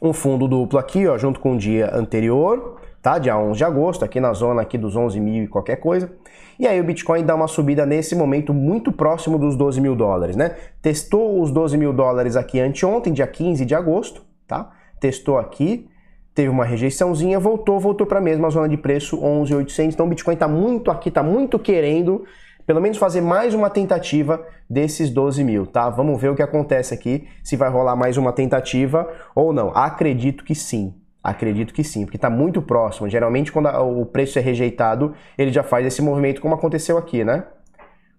um 0.00 0.12
fundo 0.12 0.48
duplo 0.48 0.78
aqui, 0.78 1.06
ó, 1.06 1.18
junto 1.18 1.40
com 1.40 1.54
o 1.54 1.58
dia 1.58 1.94
anterior, 1.94 2.80
tá? 3.02 3.18
Dia 3.18 3.36
11 3.36 3.58
de 3.58 3.64
agosto, 3.64 4.04
aqui 4.04 4.20
na 4.20 4.32
zona 4.32 4.62
aqui 4.62 4.78
dos 4.78 4.96
11 4.96 5.20
mil 5.20 5.44
e 5.44 5.48
qualquer 5.48 5.76
coisa. 5.76 6.10
E 6.58 6.66
aí 6.66 6.80
o 6.80 6.84
Bitcoin 6.84 7.24
dá 7.24 7.34
uma 7.34 7.48
subida 7.48 7.86
nesse 7.86 8.14
momento 8.14 8.52
muito 8.52 8.92
próximo 8.92 9.38
dos 9.38 9.56
12 9.56 9.80
mil 9.80 9.96
dólares, 9.96 10.36
né? 10.36 10.56
Testou 10.82 11.40
os 11.40 11.50
12 11.50 11.76
mil 11.76 11.92
dólares 11.92 12.36
aqui 12.36 12.60
anteontem, 12.60 13.12
dia 13.12 13.26
15 13.26 13.64
de 13.64 13.74
agosto, 13.74 14.22
tá? 14.46 14.70
Testou 14.98 15.38
aqui, 15.38 15.88
teve 16.34 16.48
uma 16.48 16.64
rejeiçãozinha, 16.64 17.38
voltou, 17.38 17.80
voltou 17.80 18.06
para 18.06 18.18
a 18.18 18.22
mesma 18.22 18.50
zona 18.50 18.68
de 18.68 18.76
preço, 18.76 19.18
11.800. 19.18 19.92
Então 19.92 20.06
o 20.06 20.08
Bitcoin 20.08 20.34
está 20.34 20.48
muito 20.48 20.90
aqui, 20.90 21.08
está 21.08 21.22
muito 21.22 21.58
querendo 21.58 22.24
pelo 22.70 22.80
menos 22.80 22.98
fazer 22.98 23.20
mais 23.20 23.52
uma 23.52 23.68
tentativa 23.68 24.46
desses 24.68 25.10
12 25.10 25.42
mil, 25.42 25.66
tá? 25.66 25.90
Vamos 25.90 26.22
ver 26.22 26.28
o 26.28 26.36
que 26.36 26.42
acontece 26.42 26.94
aqui, 26.94 27.26
se 27.42 27.56
vai 27.56 27.68
rolar 27.68 27.96
mais 27.96 28.16
uma 28.16 28.32
tentativa 28.32 29.12
ou 29.34 29.52
não. 29.52 29.72
Acredito 29.74 30.44
que 30.44 30.54
sim, 30.54 30.94
Acredito 31.20 31.74
que 31.74 31.82
sim, 31.82 32.04
porque 32.04 32.16
está 32.16 32.30
muito 32.30 32.62
próximo. 32.62 33.08
Geralmente, 33.08 33.50
quando 33.50 33.66
o 33.66 34.06
preço 34.06 34.38
é 34.38 34.42
rejeitado, 34.42 35.16
ele 35.36 35.50
já 35.50 35.64
faz 35.64 35.84
esse 35.84 36.00
movimento, 36.00 36.40
como 36.40 36.54
aconteceu 36.54 36.96
aqui, 36.96 37.24
né? 37.24 37.42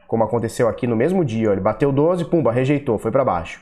Como 0.05 0.21
aconteceu 0.21 0.67
aqui 0.67 0.85
no 0.85 0.97
mesmo 0.97 1.23
dia. 1.23 1.49
Ó, 1.49 1.53
ele 1.53 1.61
bateu 1.61 1.89
12, 1.89 2.25
pumba, 2.25 2.51
rejeitou, 2.51 2.97
foi 2.97 3.09
para 3.09 3.23
baixo. 3.23 3.61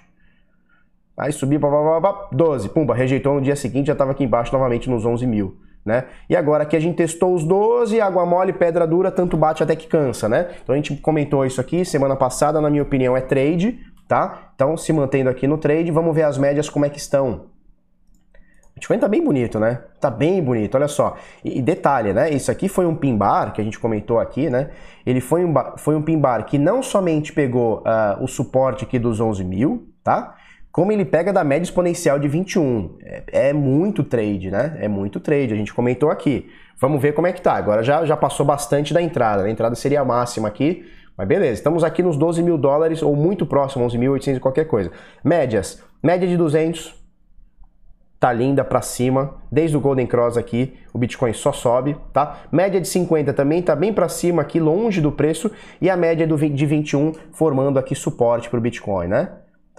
Aí 1.15 1.31
subiu, 1.31 1.59
pá, 1.59 1.69
pá, 1.69 2.01
pá, 2.01 2.29
12, 2.31 2.67
pumba, 2.69 2.95
rejeitou 2.95 3.35
no 3.35 3.41
dia 3.41 3.55
seguinte, 3.55 3.85
já 3.85 3.93
estava 3.93 4.09
aqui 4.09 4.23
embaixo 4.23 4.51
novamente 4.51 4.89
nos 4.89 5.05
11 5.05 5.27
mil. 5.27 5.68
Né? 5.89 6.03
E 6.29 6.35
agora 6.35 6.61
aqui 6.61 6.75
a 6.75 6.79
gente 6.79 6.97
testou 6.97 7.33
os 7.33 7.43
12, 7.43 7.99
água 7.99 8.23
mole, 8.23 8.53
pedra 8.53 8.85
dura, 8.85 9.09
tanto 9.09 9.35
bate 9.35 9.63
até 9.63 9.75
que 9.75 9.87
cansa, 9.87 10.29
né? 10.29 10.49
Então 10.63 10.73
a 10.73 10.75
gente 10.75 10.95
comentou 10.97 11.43
isso 11.43 11.59
aqui 11.59 11.83
semana 11.83 12.15
passada, 12.15 12.61
na 12.61 12.69
minha 12.69 12.83
opinião 12.83 13.17
é 13.17 13.21
trade, 13.21 13.79
tá? 14.07 14.51
Então 14.53 14.77
se 14.77 14.93
mantendo 14.93 15.31
aqui 15.31 15.47
no 15.47 15.57
trade, 15.57 15.89
vamos 15.89 16.13
ver 16.13 16.25
as 16.25 16.37
médias 16.37 16.69
como 16.69 16.85
é 16.85 16.89
que 16.89 16.99
estão. 16.99 17.47
Bitcoin 18.75 18.99
tá 18.99 19.07
bem 19.07 19.23
bonito, 19.23 19.59
né? 19.59 19.81
Tá 19.99 20.11
bem 20.11 20.43
bonito, 20.43 20.75
olha 20.75 20.87
só. 20.87 21.17
E, 21.43 21.57
e, 21.57 21.61
detalhe, 21.63 22.13
né? 22.13 22.29
Isso 22.29 22.51
aqui 22.51 22.69
foi 22.69 22.85
um 22.85 22.95
pin 22.95 23.17
bar 23.17 23.51
que 23.51 23.59
a 23.59 23.63
gente 23.63 23.79
comentou 23.79 24.19
aqui, 24.19 24.47
né? 24.47 24.69
Ele 25.03 25.19
foi 25.19 25.43
um, 25.43 25.51
foi 25.75 25.95
um 25.95 26.03
pin 26.03 26.19
bar 26.19 26.45
que 26.45 26.59
não 26.59 26.83
somente 26.83 27.33
pegou 27.33 27.79
uh, 27.79 28.23
o 28.23 28.27
suporte 28.27 28.83
aqui 28.85 28.99
dos 28.99 29.19
11 29.19 29.43
mil, 29.43 29.87
tá? 30.03 30.35
Como 30.71 30.91
ele 30.91 31.03
pega 31.03 31.33
da 31.33 31.43
média 31.43 31.63
exponencial 31.63 32.19
de 32.19 32.27
21. 32.27 32.97
É, 33.01 33.23
é 33.49 33.53
muito 33.53 34.03
trade, 34.03 34.51
né? 34.51 34.77
É 34.79 34.87
muito 34.87 35.19
trade, 35.19 35.53
a 35.53 35.57
gente 35.57 35.73
comentou 35.73 36.09
aqui. 36.09 36.49
Vamos 36.79 37.01
ver 37.01 37.13
como 37.13 37.27
é 37.27 37.33
que 37.33 37.41
tá. 37.41 37.53
Agora 37.53 37.83
já, 37.83 38.05
já 38.05 38.15
passou 38.15 38.45
bastante 38.45 38.93
da 38.93 39.01
entrada. 39.01 39.43
A 39.43 39.49
entrada 39.49 39.75
seria 39.75 40.01
a 40.01 40.05
máxima 40.05 40.47
aqui, 40.47 40.85
mas 41.17 41.27
beleza. 41.27 41.53
Estamos 41.53 41.83
aqui 41.83 42.03
nos 42.03 42.17
12 42.17 42.43
mil 42.43 42.57
dólares 42.57 43.01
ou 43.01 43.15
muito 43.15 43.45
próximo, 43.45 43.85
11.800 43.85 44.37
e 44.37 44.39
qualquer 44.39 44.65
coisa. 44.65 44.91
Médias. 45.23 45.83
Média 46.01 46.27
de 46.27 46.37
200, 46.37 46.95
tá 48.19 48.33
linda 48.33 48.63
para 48.63 48.81
cima, 48.81 49.35
desde 49.51 49.75
o 49.75 49.79
Golden 49.79 50.05
Cross 50.05 50.37
aqui, 50.37 50.77
o 50.93 50.97
Bitcoin 50.97 51.33
só 51.33 51.51
sobe, 51.51 51.97
tá? 52.13 52.43
Média 52.51 52.79
de 52.79 52.87
50 52.87 53.33
também 53.33 53.61
tá 53.61 53.75
bem 53.75 53.93
para 53.93 54.07
cima 54.07 54.41
aqui, 54.41 54.59
longe 54.59 55.01
do 55.01 55.11
preço, 55.11 55.51
e 55.81 55.89
a 55.89 55.97
média 55.97 56.27
do, 56.27 56.37
de 56.37 56.65
21 56.65 57.13
formando 57.31 57.79
aqui 57.79 57.95
suporte 57.95 58.49
para 58.49 58.59
o 58.59 58.61
Bitcoin, 58.61 59.07
né? 59.07 59.29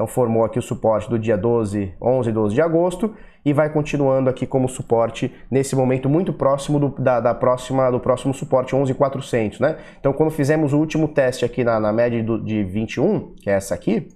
Então 0.00 0.07
formou 0.07 0.47
aqui 0.47 0.59
o 0.59 0.62
suporte 0.62 1.11
do 1.11 1.19
dia 1.19 1.37
12, 1.37 1.92
11 2.00 2.30
e 2.30 2.33
12 2.33 2.54
de 2.54 2.62
agosto 2.62 3.14
e 3.45 3.52
vai 3.52 3.71
continuando 3.71 4.30
aqui 4.30 4.47
como 4.47 4.66
suporte 4.66 5.30
nesse 5.50 5.76
momento 5.76 6.09
muito 6.09 6.33
próximo 6.33 6.80
do, 6.80 6.88
da, 6.99 7.21
da, 7.21 7.35
próxima, 7.35 7.90
do 7.90 8.00
próximo 8.00 8.33
suporte 8.33 8.75
11.400, 8.75 9.61
né? 9.61 9.76
Então 10.00 10.14
quando 10.14 10.30
fizemos 10.30 10.73
o 10.73 10.78
último 10.78 11.07
teste 11.07 11.45
aqui 11.45 11.62
na, 11.62 11.78
na 11.78 11.92
média 11.92 12.23
do, 12.23 12.42
de 12.42 12.64
21, 12.64 13.35
que 13.42 13.50
é 13.50 13.52
essa 13.52 13.75
aqui, 13.75 14.09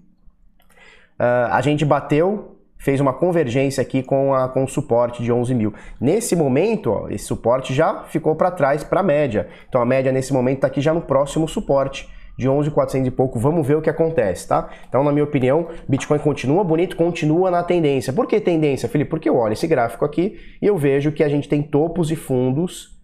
uh, 1.21 1.53
a 1.53 1.61
gente 1.61 1.85
bateu 1.85 2.57
fez 2.79 2.99
uma 2.99 3.13
convergência 3.13 3.83
aqui 3.83 4.03
com, 4.03 4.33
a, 4.33 4.49
com 4.49 4.65
o 4.65 4.69
suporte 4.69 5.23
de 5.23 5.31
11 5.31 5.55
mil. 5.55 5.75
Nesse 6.01 6.35
momento, 6.35 6.91
ó, 6.91 7.09
esse 7.11 7.27
suporte 7.27 7.75
já 7.75 8.05
ficou 8.05 8.35
para 8.37 8.51
trás 8.51 8.83
para 8.83 9.01
a 9.01 9.03
média. 9.03 9.49
Então 9.69 9.83
a 9.83 9.85
média 9.85 10.11
nesse 10.11 10.33
momento 10.33 10.57
está 10.57 10.67
aqui 10.67 10.81
já 10.81 10.95
no 10.95 11.03
próximo 11.03 11.47
suporte 11.47 12.09
de 12.37 12.49
11.400 12.49 13.07
e 13.07 13.11
pouco. 13.11 13.39
Vamos 13.39 13.67
ver 13.67 13.77
o 13.77 13.83
que 13.83 13.91
acontece, 13.91 14.49
tá? 14.49 14.69
Então, 14.89 15.05
na 15.05 15.13
minha 15.13 15.25
opinião, 15.25 15.69
Bitcoin 15.89 16.19
continua 16.19 16.65
bonito, 16.65 16.97
continua 16.97 17.51
na 17.51 17.63
tendência. 17.63 18.13
Por 18.13 18.27
que 18.27 18.41
tendência, 18.41 18.89
Felipe? 18.89 19.11
Porque 19.11 19.29
eu 19.29 19.37
olho 19.37 19.53
esse 19.53 19.67
gráfico 19.67 20.05
aqui 20.05 20.39
e 20.61 20.67
eu 20.67 20.77
vejo 20.77 21.13
que 21.13 21.23
a 21.23 21.29
gente 21.29 21.49
tem 21.49 21.63
topos 21.63 22.11
e 22.11 22.17
fundos 22.17 22.95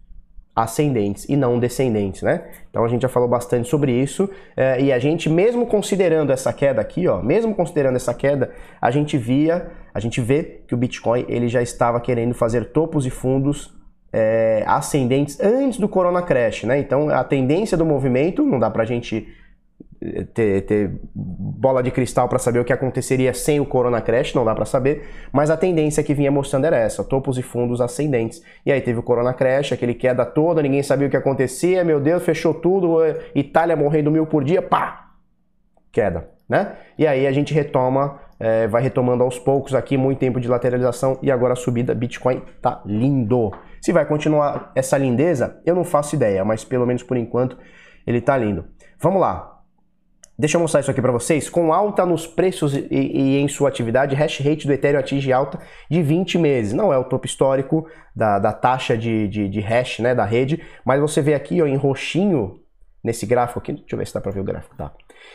ascendentes 0.54 1.28
e 1.28 1.36
não 1.36 1.58
descendentes, 1.58 2.22
né? 2.22 2.48
Então 2.68 2.84
a 2.84 2.88
gente 2.88 3.02
já 3.02 3.08
falou 3.08 3.28
bastante 3.28 3.68
sobre 3.68 3.92
isso 3.92 4.28
é, 4.56 4.80
e 4.80 4.92
a 4.92 4.98
gente 4.98 5.28
mesmo 5.28 5.64
considerando 5.64 6.32
essa 6.32 6.52
queda 6.52 6.80
aqui, 6.80 7.06
ó, 7.06 7.22
mesmo 7.22 7.54
considerando 7.54 7.96
essa 7.96 8.12
queda, 8.12 8.52
a 8.80 8.90
gente 8.90 9.16
via, 9.16 9.70
a 9.94 10.00
gente 10.00 10.20
vê 10.20 10.62
que 10.66 10.74
o 10.74 10.76
Bitcoin 10.76 11.24
ele 11.28 11.48
já 11.48 11.62
estava 11.62 12.00
querendo 12.00 12.34
fazer 12.34 12.66
topos 12.72 13.06
e 13.06 13.10
fundos 13.10 13.79
é, 14.12 14.64
ascendentes 14.66 15.38
antes 15.40 15.78
do 15.78 15.88
Corona 15.88 16.22
Crash, 16.22 16.64
né? 16.64 16.78
Então 16.78 17.08
a 17.08 17.24
tendência 17.24 17.76
do 17.76 17.84
movimento 17.84 18.44
não 18.44 18.58
dá 18.58 18.70
para 18.70 18.82
a 18.82 18.86
gente 18.86 19.28
ter, 20.32 20.62
ter 20.62 20.90
bola 21.14 21.82
de 21.82 21.90
cristal 21.90 22.28
para 22.28 22.38
saber 22.38 22.58
o 22.58 22.64
que 22.64 22.72
aconteceria 22.72 23.34
sem 23.34 23.60
o 23.60 23.66
Corona 23.66 24.00
Crash, 24.00 24.34
não 24.34 24.44
dá 24.44 24.54
para 24.54 24.64
saber, 24.64 25.06
mas 25.30 25.50
a 25.50 25.56
tendência 25.56 26.02
que 26.02 26.14
vinha 26.14 26.30
mostrando 26.30 26.64
era 26.64 26.78
essa, 26.78 27.04
topos 27.04 27.36
e 27.36 27.42
fundos 27.42 27.80
ascendentes. 27.80 28.42
E 28.64 28.72
aí 28.72 28.80
teve 28.80 28.98
o 28.98 29.02
Corona 29.02 29.34
Crash, 29.34 29.72
aquele 29.72 29.94
queda 29.94 30.24
toda, 30.24 30.62
ninguém 30.62 30.82
sabia 30.82 31.06
o 31.06 31.10
que 31.10 31.16
acontecia, 31.16 31.84
meu 31.84 32.00
Deus, 32.00 32.22
fechou 32.22 32.54
tudo, 32.54 33.04
eh, 33.04 33.18
Itália 33.34 33.76
morrendo 33.76 34.10
mil 34.10 34.26
por 34.26 34.42
dia, 34.42 34.62
pá! 34.62 35.10
Queda, 35.92 36.30
né? 36.48 36.76
E 36.96 37.06
aí 37.06 37.26
a 37.26 37.32
gente 37.32 37.52
retoma, 37.52 38.18
é, 38.40 38.66
vai 38.66 38.82
retomando 38.82 39.22
aos 39.22 39.38
poucos 39.38 39.74
aqui, 39.74 39.96
muito 39.96 40.18
tempo 40.18 40.40
de 40.40 40.48
lateralização 40.48 41.18
e 41.22 41.30
agora 41.30 41.52
a 41.52 41.56
subida, 41.56 41.94
Bitcoin 41.94 42.42
tá 42.60 42.80
lindo. 42.84 43.52
Se 43.80 43.92
vai 43.92 44.06
continuar 44.06 44.72
essa 44.74 44.98
lindeza, 44.98 45.60
eu 45.64 45.74
não 45.74 45.84
faço 45.84 46.16
ideia, 46.16 46.44
mas 46.44 46.64
pelo 46.64 46.86
menos 46.86 47.02
por 47.02 47.16
enquanto 47.16 47.56
ele 48.06 48.20
tá 48.20 48.36
lindo. 48.36 48.64
Vamos 48.98 49.20
lá, 49.20 49.60
Deixa 50.40 50.56
eu 50.56 50.60
mostrar 50.62 50.80
isso 50.80 50.90
aqui 50.90 51.02
para 51.02 51.12
vocês. 51.12 51.50
Com 51.50 51.70
alta 51.70 52.06
nos 52.06 52.26
preços 52.26 52.74
e, 52.74 52.86
e, 52.90 53.36
em 53.36 53.46
sua 53.46 53.68
atividade, 53.68 54.14
hash 54.14 54.38
rate 54.38 54.66
do 54.66 54.72
Ethereum 54.72 54.98
atinge 54.98 55.30
alta 55.30 55.58
de 55.90 56.02
20 56.02 56.38
meses. 56.38 56.72
Não 56.72 56.90
é 56.90 56.96
o 56.96 57.04
topo 57.04 57.26
histórico 57.26 57.86
da, 58.16 58.38
da 58.38 58.50
taxa 58.50 58.96
de, 58.96 59.28
de, 59.28 59.50
de, 59.50 59.60
hash 59.60 59.98
né, 59.98 60.14
da 60.14 60.24
rede, 60.24 60.62
mas 60.82 60.98
você 60.98 61.20
vê 61.20 61.34
aqui 61.34 61.60
ó, 61.60 61.66
em 61.66 61.76
roxinho, 61.76 62.58
nesse 63.04 63.26
gráfico 63.26 63.58
aqui, 63.58 63.72
deixa 63.72 63.94
eu 63.94 63.98
ver 63.98 64.06
se 64.06 64.14
dá 64.14 64.20
para 64.22 64.32
ver 64.32 64.40
o 64.40 64.44
gráfico, 64.44 64.74
tá? 64.78 64.90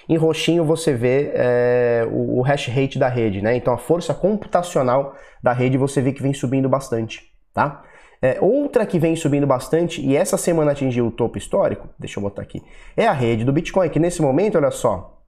Em 0.08 0.18
roxinho 0.18 0.64
você 0.64 0.94
vê 0.94 1.32
é, 1.34 2.08
o, 2.12 2.40
o 2.40 2.42
hash 2.42 2.68
rate 2.68 3.00
da 3.00 3.08
rede, 3.08 3.42
né? 3.42 3.56
Então 3.56 3.74
a 3.74 3.78
força 3.78 4.14
computacional 4.14 5.16
da 5.42 5.54
rede 5.54 5.78
você 5.78 6.02
vê 6.02 6.12
que 6.12 6.22
vem 6.22 6.34
subindo 6.34 6.70
bastante, 6.70 7.24
tá? 7.54 7.84
É, 8.22 8.38
outra 8.42 8.86
que 8.86 8.98
vem 8.98 9.16
subindo 9.16 9.46
bastante 9.46 10.02
e 10.02 10.16
essa 10.16 10.38
semana 10.38 10.72
atingiu 10.72 11.08
o 11.08 11.12
topo 11.12 11.38
histórico, 11.38 11.90
deixa 12.00 12.20
eu 12.20 12.24
botar 12.24 12.42
aqui, 12.42 12.62
é 12.96 13.06
a 13.06 13.12
rede 13.12 13.44
do 13.44 13.54
Bitcoin, 13.54 13.90
que 13.90 14.00
nesse 14.00 14.22
momento, 14.22 14.58
olha 14.58 14.72
só, 14.72 15.22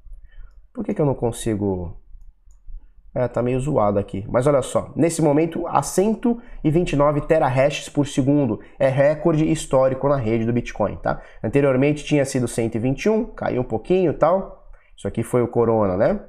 por 0.74 0.84
que, 0.84 0.94
que 0.94 1.02
eu 1.02 1.06
não 1.06 1.16
consigo... 1.16 1.96
É, 3.14 3.28
tá 3.28 3.42
meio 3.42 3.60
zoado 3.60 3.98
aqui, 3.98 4.26
mas 4.30 4.46
olha 4.46 4.62
só, 4.62 4.92
nesse 4.96 5.24
momento 5.24 5.66
a 5.68 5.82
129 5.82 7.22
terahashes 7.22 7.90
por 7.90 8.06
segundo 8.06 8.60
é 8.78 8.90
recorde 8.90 9.50
histórico 9.52 10.08
na 10.08 10.18
rede 10.18 10.46
do 10.46 10.54
Bitcoin, 10.54 10.98
tá? 10.98 11.22
Anteriormente 11.44 12.04
tinha 12.04 12.24
sido 12.26 12.48
121, 12.48 13.26
caiu 13.28 13.62
um 13.62 13.66
pouquinho 13.66 14.14
tal, 14.14 14.57
isso 14.98 15.08
aqui 15.08 15.22
foi 15.22 15.42
o 15.42 15.48
Corona, 15.48 15.96
né? 15.96 16.20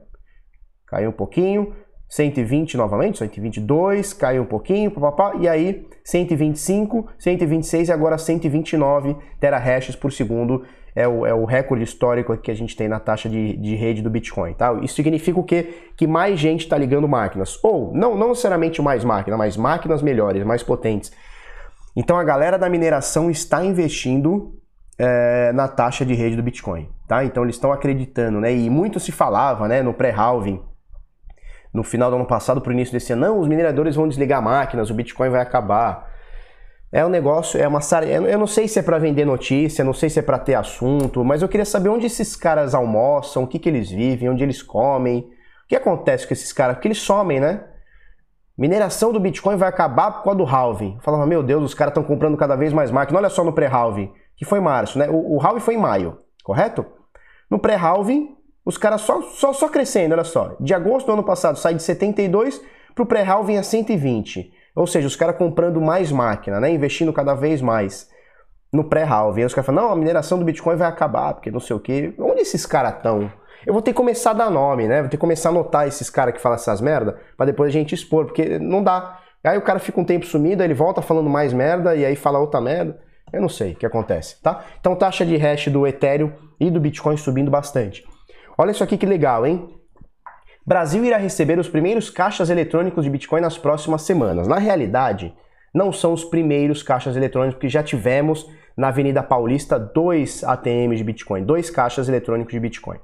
Caiu 0.87 1.11
um 1.11 1.12
pouquinho, 1.12 1.74
120 2.09 2.76
novamente, 2.76 3.18
122, 3.18 4.12
caiu 4.12 4.42
um 4.42 4.46
pouquinho, 4.46 4.90
papapá, 4.90 5.37
e 5.38 5.48
aí 5.48 5.87
125, 6.04 7.09
126 7.18 7.88
e 7.88 7.92
agora 7.92 8.16
129 8.16 9.16
terahashes 9.40 9.96
por 9.96 10.12
segundo 10.12 10.64
é 10.94 11.07
o, 11.07 11.24
é 11.26 11.35
o 11.35 11.44
recorde 11.44 11.85
histórico 11.85 12.37
que 12.38 12.50
a 12.50 12.54
gente 12.54 12.74
tem 12.76 12.88
na 12.88 12.98
taxa 12.98 13.28
de, 13.28 13.57
de 13.57 13.74
rede 13.74 14.02
do 14.02 14.11
Bitcoin. 14.11 14.54
Tá? 14.54 14.72
Isso 14.83 14.94
significa 14.94 15.38
o 15.38 15.44
quê? 15.44 15.90
Que 15.96 16.07
mais 16.07 16.40
gente 16.40 16.62
está 16.62 16.76
ligando 16.76 17.07
máquinas. 17.07 17.62
Ou, 17.62 17.92
não, 17.94 18.16
não 18.16 18.31
necessariamente 18.31 18.83
mais 18.83 19.04
máquinas, 19.04 19.38
mas 19.38 19.57
máquinas 19.57 20.02
melhores, 20.02 20.44
mais 20.44 20.62
potentes. 20.62 21.12
Então 21.94 22.18
a 22.18 22.24
galera 22.24 22.59
da 22.59 22.68
mineração 22.68 23.31
está 23.31 23.64
investindo 23.64 24.59
é, 24.98 25.52
na 25.52 25.68
taxa 25.68 26.04
de 26.04 26.14
rede 26.14 26.37
do 26.37 26.42
Bitcoin. 26.42 26.88
Tá? 27.06 27.24
Então 27.24 27.42
eles 27.44 27.56
estão 27.56 27.72
acreditando, 27.72 28.40
né? 28.40 28.52
E 28.52 28.68
muito 28.68 28.98
se 28.98 29.12
falava 29.12 29.68
né, 29.68 29.82
no 29.82 29.94
pré-halving 29.94 30.61
no 31.72 31.82
final 31.82 32.11
do 32.11 32.16
ano 32.16 32.26
passado 32.26 32.61
para 32.61 32.70
o 32.70 32.72
início 32.72 32.92
desse 32.92 33.12
ano, 33.12 33.22
não, 33.22 33.38
os 33.38 33.48
mineradores 33.48 33.94
vão 33.94 34.08
desligar 34.08 34.42
máquinas, 34.42 34.90
o 34.90 34.94
Bitcoin 34.94 35.28
vai 35.28 35.40
acabar. 35.40 36.08
É 36.90 37.04
um 37.04 37.08
negócio, 37.11 37.61
é 37.61 37.68
uma 37.68 37.80
eu 38.11 38.38
não 38.38 38.46
sei 38.46 38.66
se 38.66 38.78
é 38.78 38.82
para 38.82 38.98
vender 38.98 39.26
notícia, 39.26 39.84
não 39.84 39.92
sei 39.92 40.08
se 40.08 40.18
é 40.18 40.22
para 40.22 40.38
ter 40.38 40.54
assunto, 40.54 41.22
mas 41.22 41.42
eu 41.42 41.48
queria 41.48 41.66
saber 41.66 41.90
onde 41.90 42.06
esses 42.06 42.34
caras 42.34 42.74
almoçam, 42.74 43.42
o 43.42 43.46
que, 43.46 43.58
que 43.58 43.68
eles 43.68 43.90
vivem, 43.90 44.30
onde 44.30 44.42
eles 44.42 44.62
comem, 44.62 45.20
o 45.64 45.68
que 45.68 45.76
acontece 45.76 46.26
com 46.26 46.32
esses 46.32 46.52
caras, 46.52 46.76
porque 46.76 46.88
eles 46.88 46.98
somem, 46.98 47.38
né? 47.38 47.62
Mineração 48.56 49.12
do 49.12 49.20
Bitcoin 49.20 49.56
vai 49.56 49.68
acabar 49.68 50.11
por 50.11 50.24
causa 50.24 50.38
do 50.38 50.44
halving. 50.44 50.98
Falava, 51.00 51.24
meu 51.26 51.44
Deus, 51.44 51.62
os 51.62 51.74
caras 51.74 51.92
estão 51.92 52.02
comprando 52.02 52.37
cada 52.37 52.56
vez 52.56 52.72
mais 52.72 52.90
máquinas. 52.90 53.22
Olha 53.22 53.30
só 53.30 53.44
no 53.44 53.52
pré-halving, 53.52 54.11
que 54.38 54.44
foi 54.44 54.61
março, 54.61 54.98
né? 54.98 55.09
O, 55.11 55.37
o 55.37 55.42
halving 55.42 55.61
foi 55.61 55.74
em 55.74 55.79
maio, 55.79 56.18
correto? 56.44 56.87
No 57.51 57.59
pré-halving, 57.59 58.37
os 58.64 58.79
caras 58.79 59.01
só, 59.01 59.20
só, 59.22 59.53
só 59.53 59.68
crescendo, 59.68 60.12
olha 60.12 60.24
só. 60.24 60.57
De 60.61 60.72
agosto 60.72 61.07
do 61.07 61.12
ano 61.12 61.24
passado 61.24 61.59
sai 61.59 61.74
de 61.74 61.83
72 61.83 62.62
pro 62.94 63.05
pré-halving 63.05 63.57
a 63.57 63.62
120. 63.62 64.53
Ou 64.77 64.87
seja, 64.87 65.09
os 65.09 65.16
caras 65.16 65.37
comprando 65.37 65.81
mais 65.81 66.12
máquina, 66.12 66.61
né? 66.61 66.70
Investindo 66.70 67.12
cada 67.12 67.35
vez 67.35 67.61
mais 67.61 68.09
no 68.72 68.85
pré-halving. 68.85 69.44
Os 69.44 69.55
caras 69.55 69.66
falam, 69.66 69.83
não, 69.83 69.92
a 69.92 69.96
mineração 69.96 70.38
do 70.38 70.44
Bitcoin 70.44 70.77
vai 70.77 70.88
acabar, 70.88 71.35
porque 71.35 71.51
não 71.51 71.61
sei 71.61 71.74
o 71.74 71.81
quê. 71.81 72.14
Onde 72.18 72.42
esses 72.42 72.64
caras 72.64 72.94
estão? 72.94 73.31
Eu 73.66 73.72
vou 73.72 73.83
ter 73.83 73.90
que 73.90 73.96
começar 73.96 74.31
a 74.31 74.35
dar 74.35 74.51
nome, 74.51 74.87
né? 74.87 75.01
Vou 75.01 75.11
ter 75.11 75.16
que 75.16 75.20
começar 75.20 75.48
a 75.48 75.53
anotar 75.53 75.88
esses 75.88 76.09
caras 76.09 76.35
que 76.35 76.40
falam 76.40 76.55
essas 76.55 76.81
merda, 76.81 77.18
para 77.37 77.46
depois 77.46 77.70
a 77.70 77.72
gente 77.72 77.94
expor, 77.94 78.27
porque 78.27 78.59
não 78.59 78.83
dá. 78.83 79.18
Aí 79.42 79.59
o 79.59 79.62
cara 79.62 79.79
fica 79.79 80.01
um 80.01 80.05
tempo 80.05 80.27
sumido, 80.27 80.62
aí 80.62 80.66
ele 80.66 80.74
volta 80.74 81.03
falando 81.03 81.29
mais 81.29 81.53
merda 81.53 81.96
e 81.96 82.05
aí 82.05 82.14
fala 82.14 82.38
outra 82.38 82.61
merda. 82.61 83.01
Eu 83.32 83.40
não 83.40 83.48
sei 83.48 83.72
o 83.72 83.76
que 83.76 83.86
acontece, 83.86 84.40
tá? 84.42 84.64
Então 84.80 84.96
taxa 84.96 85.24
de 85.24 85.36
hash 85.36 85.68
do 85.68 85.86
Ethereum 85.86 86.32
e 86.58 86.70
do 86.70 86.80
Bitcoin 86.80 87.16
subindo 87.16 87.50
bastante. 87.50 88.04
Olha 88.56 88.70
isso 88.70 88.82
aqui 88.82 88.96
que 88.96 89.06
legal, 89.06 89.46
hein? 89.46 89.68
Brasil 90.66 91.04
irá 91.04 91.16
receber 91.16 91.58
os 91.58 91.68
primeiros 91.68 92.10
caixas 92.10 92.50
eletrônicos 92.50 93.04
de 93.04 93.10
Bitcoin 93.10 93.40
nas 93.40 93.56
próximas 93.56 94.02
semanas. 94.02 94.46
Na 94.46 94.58
realidade, 94.58 95.34
não 95.72 95.92
são 95.92 96.12
os 96.12 96.24
primeiros 96.24 96.82
caixas 96.82 97.16
eletrônicos 97.16 97.60
que 97.60 97.68
já 97.68 97.82
tivemos 97.82 98.46
na 98.76 98.88
Avenida 98.88 99.22
Paulista 99.22 99.78
dois 99.78 100.44
ATMs 100.44 100.98
de 100.98 101.04
Bitcoin, 101.04 101.44
dois 101.44 101.70
caixas 101.70 102.08
eletrônicos 102.08 102.52
de 102.52 102.60
Bitcoin. 102.60 102.98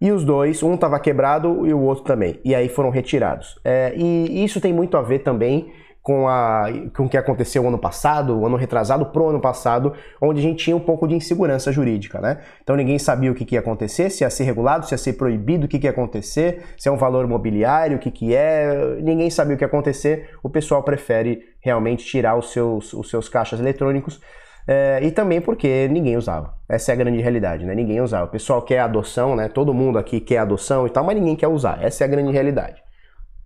E 0.00 0.10
os 0.10 0.24
dois, 0.24 0.62
um 0.62 0.74
estava 0.74 0.98
quebrado 0.98 1.66
e 1.66 1.74
o 1.74 1.80
outro 1.80 2.04
também. 2.04 2.40
E 2.44 2.54
aí 2.54 2.68
foram 2.68 2.90
retirados. 2.90 3.60
É, 3.62 3.92
e 3.94 4.42
isso 4.42 4.60
tem 4.60 4.72
muito 4.72 4.96
a 4.96 5.02
ver 5.02 5.20
também 5.20 5.70
com, 6.02 6.28
a, 6.28 6.66
com 6.96 7.04
o 7.04 7.08
que 7.08 7.16
aconteceu 7.16 7.66
ano 7.66 7.78
passado, 7.78 8.38
o 8.38 8.46
ano 8.46 8.56
retrasado 8.56 9.06
pro 9.06 9.28
ano 9.28 9.40
passado, 9.40 9.92
onde 10.20 10.40
a 10.40 10.42
gente 10.42 10.64
tinha 10.64 10.76
um 10.76 10.80
pouco 10.80 11.06
de 11.06 11.14
insegurança 11.14 11.70
jurídica, 11.70 12.20
né? 12.20 12.38
Então 12.62 12.74
ninguém 12.74 12.98
sabia 12.98 13.30
o 13.30 13.34
que, 13.34 13.44
que 13.44 13.54
ia 13.54 13.60
acontecer, 13.60 14.10
se 14.10 14.24
ia 14.24 14.30
ser 14.30 14.44
regulado, 14.44 14.86
se 14.86 14.94
ia 14.94 14.98
ser 14.98 15.14
proibido, 15.14 15.66
o 15.66 15.68
que, 15.68 15.78
que 15.78 15.86
ia 15.86 15.90
acontecer, 15.90 16.62
se 16.78 16.88
é 16.88 16.92
um 16.92 16.96
valor 16.96 17.26
mobiliário, 17.26 17.96
o 17.96 18.00
que, 18.00 18.10
que 18.10 18.34
é, 18.34 18.96
ninguém 19.02 19.30
sabia 19.30 19.54
o 19.54 19.58
que 19.58 19.64
ia 19.64 19.68
acontecer, 19.68 20.30
o 20.42 20.48
pessoal 20.48 20.82
prefere 20.82 21.42
realmente 21.60 22.04
tirar 22.04 22.36
os 22.36 22.52
seus, 22.52 22.92
os 22.94 23.10
seus 23.10 23.28
caixas 23.28 23.60
eletrônicos 23.60 24.20
é, 24.66 25.00
e 25.02 25.10
também 25.10 25.40
porque 25.40 25.88
ninguém 25.88 26.16
usava. 26.16 26.54
Essa 26.68 26.92
é 26.92 26.94
a 26.94 26.96
grande 26.96 27.20
realidade, 27.20 27.64
né? 27.66 27.74
Ninguém 27.74 28.00
usava. 28.00 28.26
O 28.26 28.30
pessoal 28.30 28.62
quer 28.62 28.78
adoção, 28.78 29.34
né? 29.34 29.48
Todo 29.48 29.74
mundo 29.74 29.98
aqui 29.98 30.20
quer 30.20 30.38
adoção 30.38 30.86
e 30.86 30.90
tal, 30.90 31.04
mas 31.04 31.16
ninguém 31.16 31.36
quer 31.36 31.48
usar. 31.48 31.82
Essa 31.82 32.04
é 32.04 32.06
a 32.06 32.08
grande 32.08 32.30
realidade. 32.32 32.80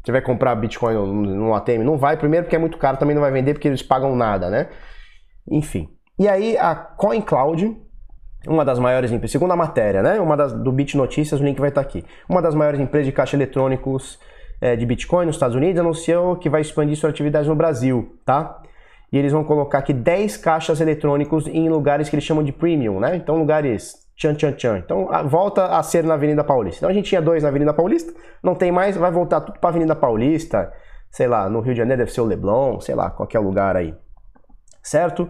Você 0.04 0.12
vai 0.12 0.20
comprar 0.20 0.54
Bitcoin 0.54 0.94
no 0.94 1.54
ATM? 1.54 1.82
Não 1.82 1.96
vai, 1.96 2.16
primeiro 2.16 2.44
porque 2.44 2.56
é 2.56 2.58
muito 2.58 2.76
caro, 2.76 2.96
também 2.96 3.14
não 3.14 3.22
vai 3.22 3.32
vender 3.32 3.54
porque 3.54 3.68
eles 3.68 3.82
pagam 3.82 4.14
nada, 4.14 4.50
né? 4.50 4.68
Enfim. 5.50 5.88
E 6.18 6.28
aí 6.28 6.56
a 6.58 6.74
CoinCloud, 6.74 7.76
uma 8.46 8.64
das 8.64 8.78
maiores 8.78 9.10
empresas, 9.10 9.32
segundo 9.32 9.52
a 9.52 9.56
matéria, 9.56 10.02
né? 10.02 10.20
Uma 10.20 10.36
das 10.36 10.52
do 10.52 10.70
Bit 10.70 10.96
Notícias, 10.96 11.40
o 11.40 11.44
link 11.44 11.58
vai 11.58 11.70
estar 11.70 11.80
aqui. 11.80 12.04
Uma 12.28 12.42
das 12.42 12.54
maiores 12.54 12.78
empresas 12.78 13.06
de 13.06 13.12
caixa 13.12 13.36
eletrônicos 13.36 14.20
é, 14.60 14.76
de 14.76 14.84
Bitcoin 14.84 15.26
nos 15.26 15.36
Estados 15.36 15.56
Unidos 15.56 15.80
anunciou 15.80 16.36
que 16.36 16.50
vai 16.50 16.60
expandir 16.60 16.96
sua 16.96 17.10
atividade 17.10 17.48
no 17.48 17.56
Brasil, 17.56 18.18
tá? 18.24 18.60
e 19.14 19.16
eles 19.16 19.30
vão 19.30 19.44
colocar 19.44 19.78
aqui 19.78 19.92
10 19.92 20.36
caixas 20.38 20.80
eletrônicos 20.80 21.46
em 21.46 21.68
lugares 21.68 22.08
que 22.08 22.16
eles 22.16 22.24
chamam 22.24 22.42
de 22.42 22.52
premium, 22.52 22.98
né? 22.98 23.14
Então, 23.14 23.36
lugares 23.36 24.03
tchan 24.16 24.34
tchan 24.34 24.52
tchan. 24.52 24.78
Então, 24.78 25.08
volta 25.26 25.66
a 25.66 25.82
ser 25.82 26.04
na 26.04 26.14
Avenida 26.14 26.44
Paulista. 26.44 26.78
Então, 26.80 26.90
a 26.90 26.92
gente 26.92 27.08
tinha 27.08 27.22
dois 27.22 27.42
na 27.42 27.48
Avenida 27.48 27.72
Paulista, 27.74 28.12
não 28.42 28.54
tem 28.54 28.70
mais, 28.70 28.96
vai 28.96 29.10
voltar 29.10 29.40
tudo 29.40 29.58
para 29.58 29.70
Avenida 29.70 29.94
Paulista, 29.94 30.72
sei 31.10 31.26
lá, 31.26 31.48
no 31.48 31.60
Rio 31.60 31.74
de 31.74 31.78
Janeiro 31.78 32.00
deve 32.00 32.12
ser 32.12 32.20
o 32.20 32.24
Leblon, 32.24 32.80
sei 32.80 32.94
lá, 32.94 33.10
qualquer 33.10 33.38
lugar 33.38 33.76
aí. 33.76 33.94
Certo? 34.82 35.28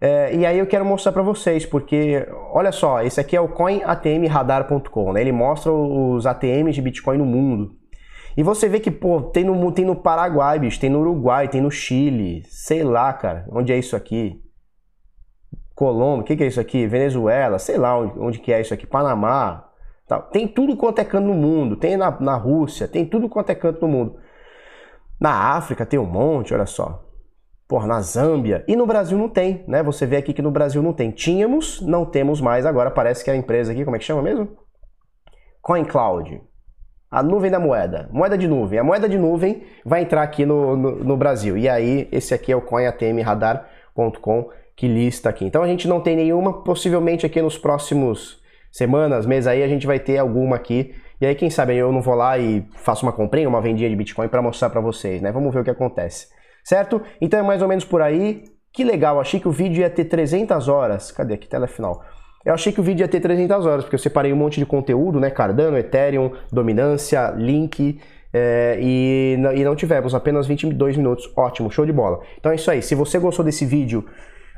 É, 0.00 0.34
e 0.34 0.46
aí 0.46 0.58
eu 0.58 0.66
quero 0.66 0.84
mostrar 0.84 1.12
para 1.12 1.22
vocês, 1.22 1.66
porque 1.66 2.26
olha 2.52 2.70
só, 2.70 3.02
esse 3.02 3.20
aqui 3.20 3.36
é 3.36 3.40
o 3.40 3.48
coinatmradar.com, 3.48 5.12
né? 5.12 5.20
Ele 5.20 5.32
mostra 5.32 5.72
os 5.72 6.24
ATMs 6.24 6.74
de 6.74 6.82
Bitcoin 6.82 7.18
no 7.18 7.26
mundo. 7.26 7.76
E 8.36 8.42
você 8.42 8.68
vê 8.68 8.78
que, 8.78 8.90
pô, 8.90 9.20
tem 9.20 9.42
no, 9.42 9.72
tem 9.72 9.84
no 9.84 9.96
Paraguai, 9.96 10.60
bicho, 10.60 10.78
tem 10.78 10.88
no 10.88 11.00
Uruguai, 11.00 11.48
tem 11.48 11.60
no 11.60 11.70
Chile, 11.70 12.42
sei 12.46 12.84
lá, 12.84 13.12
cara, 13.12 13.44
onde 13.50 13.72
é 13.72 13.76
isso 13.76 13.96
aqui? 13.96 14.40
Colômbia, 15.78 16.22
o 16.22 16.24
que, 16.24 16.34
que, 16.34 16.42
é 16.42 16.48
isso 16.48 16.60
aqui? 16.60 16.88
Venezuela, 16.88 17.56
sei 17.56 17.78
lá 17.78 17.96
onde, 17.96 18.18
onde 18.18 18.38
que 18.40 18.52
é 18.52 18.60
isso 18.60 18.74
aqui, 18.74 18.84
Panamá. 18.84 19.64
Tal. 20.08 20.22
Tem 20.22 20.48
tudo 20.48 20.76
quanto 20.76 20.98
é 20.98 21.04
canto 21.04 21.28
no 21.28 21.34
mundo, 21.34 21.76
tem 21.76 21.96
na, 21.96 22.10
na 22.20 22.34
Rússia, 22.34 22.88
tem 22.88 23.06
tudo 23.06 23.28
quanto 23.28 23.50
é 23.50 23.54
canto 23.54 23.80
no 23.82 23.86
mundo. 23.86 24.16
Na 25.20 25.54
África 25.54 25.86
tem 25.86 25.96
um 25.96 26.04
monte, 26.04 26.52
olha 26.52 26.66
só. 26.66 27.04
Porra, 27.68 27.86
na 27.86 28.00
Zâmbia. 28.00 28.64
E 28.66 28.74
no 28.74 28.86
Brasil 28.86 29.16
não 29.16 29.28
tem, 29.28 29.64
né? 29.68 29.80
Você 29.84 30.04
vê 30.04 30.16
aqui 30.16 30.32
que 30.32 30.42
no 30.42 30.50
Brasil 30.50 30.82
não 30.82 30.92
tem. 30.92 31.12
Tínhamos, 31.12 31.80
não 31.80 32.04
temos 32.04 32.40
mais. 32.40 32.66
Agora 32.66 32.90
parece 32.90 33.22
que 33.22 33.30
a 33.30 33.36
empresa 33.36 33.70
aqui, 33.70 33.84
como 33.84 33.94
é 33.94 34.00
que 34.00 34.04
chama 34.04 34.20
mesmo? 34.20 34.48
CoinCloud. 35.62 36.42
A 37.08 37.22
nuvem 37.22 37.52
da 37.52 37.60
moeda, 37.60 38.08
moeda 38.10 38.36
de 38.36 38.48
nuvem. 38.48 38.80
A 38.80 38.84
moeda 38.84 39.08
de 39.08 39.16
nuvem 39.16 39.62
vai 39.84 40.02
entrar 40.02 40.24
aqui 40.24 40.44
no, 40.44 40.76
no, 40.76 41.04
no 41.04 41.16
Brasil. 41.16 41.56
E 41.56 41.68
aí, 41.68 42.08
esse 42.10 42.34
aqui 42.34 42.50
é 42.50 42.56
o 42.56 42.62
coinatmradar.com 42.62 44.50
que 44.78 44.86
lista 44.86 45.28
aqui. 45.28 45.44
Então 45.44 45.60
a 45.60 45.66
gente 45.66 45.88
não 45.88 46.00
tem 46.00 46.14
nenhuma, 46.14 46.62
possivelmente 46.62 47.26
aqui 47.26 47.42
nos 47.42 47.58
próximos 47.58 48.40
semanas, 48.70 49.26
meses 49.26 49.48
aí, 49.48 49.64
a 49.64 49.68
gente 49.68 49.88
vai 49.88 49.98
ter 49.98 50.18
alguma 50.18 50.54
aqui. 50.54 50.94
E 51.20 51.26
aí, 51.26 51.34
quem 51.34 51.50
sabe 51.50 51.76
eu 51.76 51.90
não 51.90 52.00
vou 52.00 52.14
lá 52.14 52.38
e 52.38 52.64
faço 52.76 53.04
uma 53.04 53.10
comprinha, 53.10 53.48
uma 53.48 53.60
vendinha 53.60 53.90
de 53.90 53.96
Bitcoin 53.96 54.28
para 54.28 54.40
mostrar 54.40 54.70
para 54.70 54.80
vocês, 54.80 55.20
né? 55.20 55.32
Vamos 55.32 55.52
ver 55.52 55.60
o 55.60 55.64
que 55.64 55.70
acontece. 55.70 56.28
Certo? 56.62 57.02
Então 57.20 57.40
é 57.40 57.42
mais 57.42 57.60
ou 57.60 57.66
menos 57.66 57.84
por 57.84 58.00
aí. 58.00 58.44
Que 58.72 58.84
legal, 58.84 59.18
achei 59.18 59.40
que 59.40 59.48
o 59.48 59.50
vídeo 59.50 59.80
ia 59.80 59.90
ter 59.90 60.04
300 60.04 60.68
horas. 60.68 61.10
Cadê 61.10 61.34
aqui? 61.34 61.48
Tela 61.48 61.66
final. 61.66 62.00
Eu 62.44 62.54
achei 62.54 62.72
que 62.72 62.78
o 62.78 62.82
vídeo 62.84 63.02
ia 63.02 63.08
ter 63.08 63.18
300 63.18 63.66
horas, 63.66 63.82
porque 63.82 63.96
eu 63.96 63.98
separei 63.98 64.32
um 64.32 64.36
monte 64.36 64.60
de 64.60 64.66
conteúdo, 64.66 65.18
né? 65.18 65.28
Cardano, 65.28 65.76
Ethereum, 65.76 66.30
dominância, 66.52 67.32
link. 67.36 68.00
É, 68.32 68.78
e, 68.80 69.36
e 69.56 69.64
não 69.64 69.74
tivemos, 69.74 70.14
apenas 70.14 70.46
22 70.46 70.96
minutos. 70.96 71.28
Ótimo, 71.36 71.68
show 71.68 71.84
de 71.84 71.92
bola. 71.92 72.20
Então 72.38 72.52
é 72.52 72.54
isso 72.54 72.70
aí. 72.70 72.80
Se 72.80 72.94
você 72.94 73.18
gostou 73.18 73.44
desse 73.44 73.66
vídeo, 73.66 74.04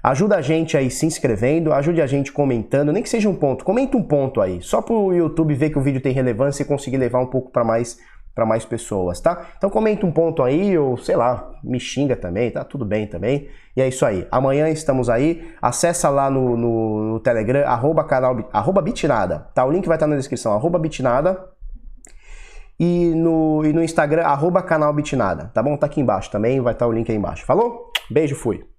ajuda 0.02 0.36
a 0.36 0.42
gente 0.42 0.76
aí 0.76 0.90
se 0.90 1.06
inscrevendo, 1.06 1.72
ajude 1.72 2.00
a 2.00 2.06
gente 2.06 2.32
comentando, 2.32 2.92
nem 2.92 3.02
que 3.02 3.08
seja 3.08 3.28
um 3.28 3.34
ponto, 3.34 3.64
comenta 3.64 3.96
um 3.96 4.02
ponto 4.02 4.40
aí, 4.40 4.60
só 4.62 4.80
para 4.80 4.94
o 4.94 5.12
YouTube 5.12 5.54
ver 5.54 5.70
que 5.70 5.78
o 5.78 5.82
vídeo 5.82 6.00
tem 6.00 6.12
relevância 6.12 6.62
e 6.62 6.66
conseguir 6.66 6.96
levar 6.96 7.20
um 7.20 7.26
pouco 7.26 7.50
para 7.50 7.64
mais 7.64 7.98
para 8.34 8.46
mais 8.46 8.64
pessoas, 8.64 9.20
tá? 9.20 9.48
Então 9.58 9.68
comenta 9.68 10.06
um 10.06 10.12
ponto 10.12 10.42
aí, 10.42 10.78
ou 10.78 10.96
sei 10.96 11.16
lá, 11.16 11.50
me 11.62 11.80
xinga 11.80 12.16
também, 12.16 12.50
tá 12.50 12.64
tudo 12.64 12.84
bem 12.84 13.06
também. 13.06 13.48
E 13.76 13.82
é 13.82 13.88
isso 13.88 14.06
aí. 14.06 14.26
Amanhã 14.30 14.68
estamos 14.68 15.10
aí. 15.10 15.52
Acessa 15.60 16.08
lá 16.08 16.30
no, 16.30 16.56
no, 16.56 17.12
no 17.12 17.20
Telegram, 17.20 17.66
arroba 17.66 18.04
canal, 18.04 18.48
arroba 18.52 18.80
bitnada, 18.80 19.50
tá? 19.54 19.64
O 19.64 19.70
link 19.70 19.86
vai 19.86 19.96
estar 19.96 20.06
na 20.06 20.16
descrição, 20.16 20.52
arroba 20.52 20.78
bitnada. 20.78 21.44
E 22.78 23.12
no, 23.14 23.62
e 23.64 23.72
no 23.74 23.82
Instagram, 23.82 24.22
arroba 24.22 24.62
canal 24.62 24.92
bitnada, 24.94 25.50
tá 25.52 25.62
bom? 25.62 25.76
Tá 25.76 25.86
aqui 25.86 26.00
embaixo 26.00 26.30
também, 26.30 26.60
vai 26.60 26.72
estar 26.72 26.86
o 26.86 26.92
link 26.92 27.10
aí 27.10 27.16
embaixo. 27.16 27.44
Falou? 27.44 27.92
Beijo, 28.10 28.34
fui. 28.34 28.69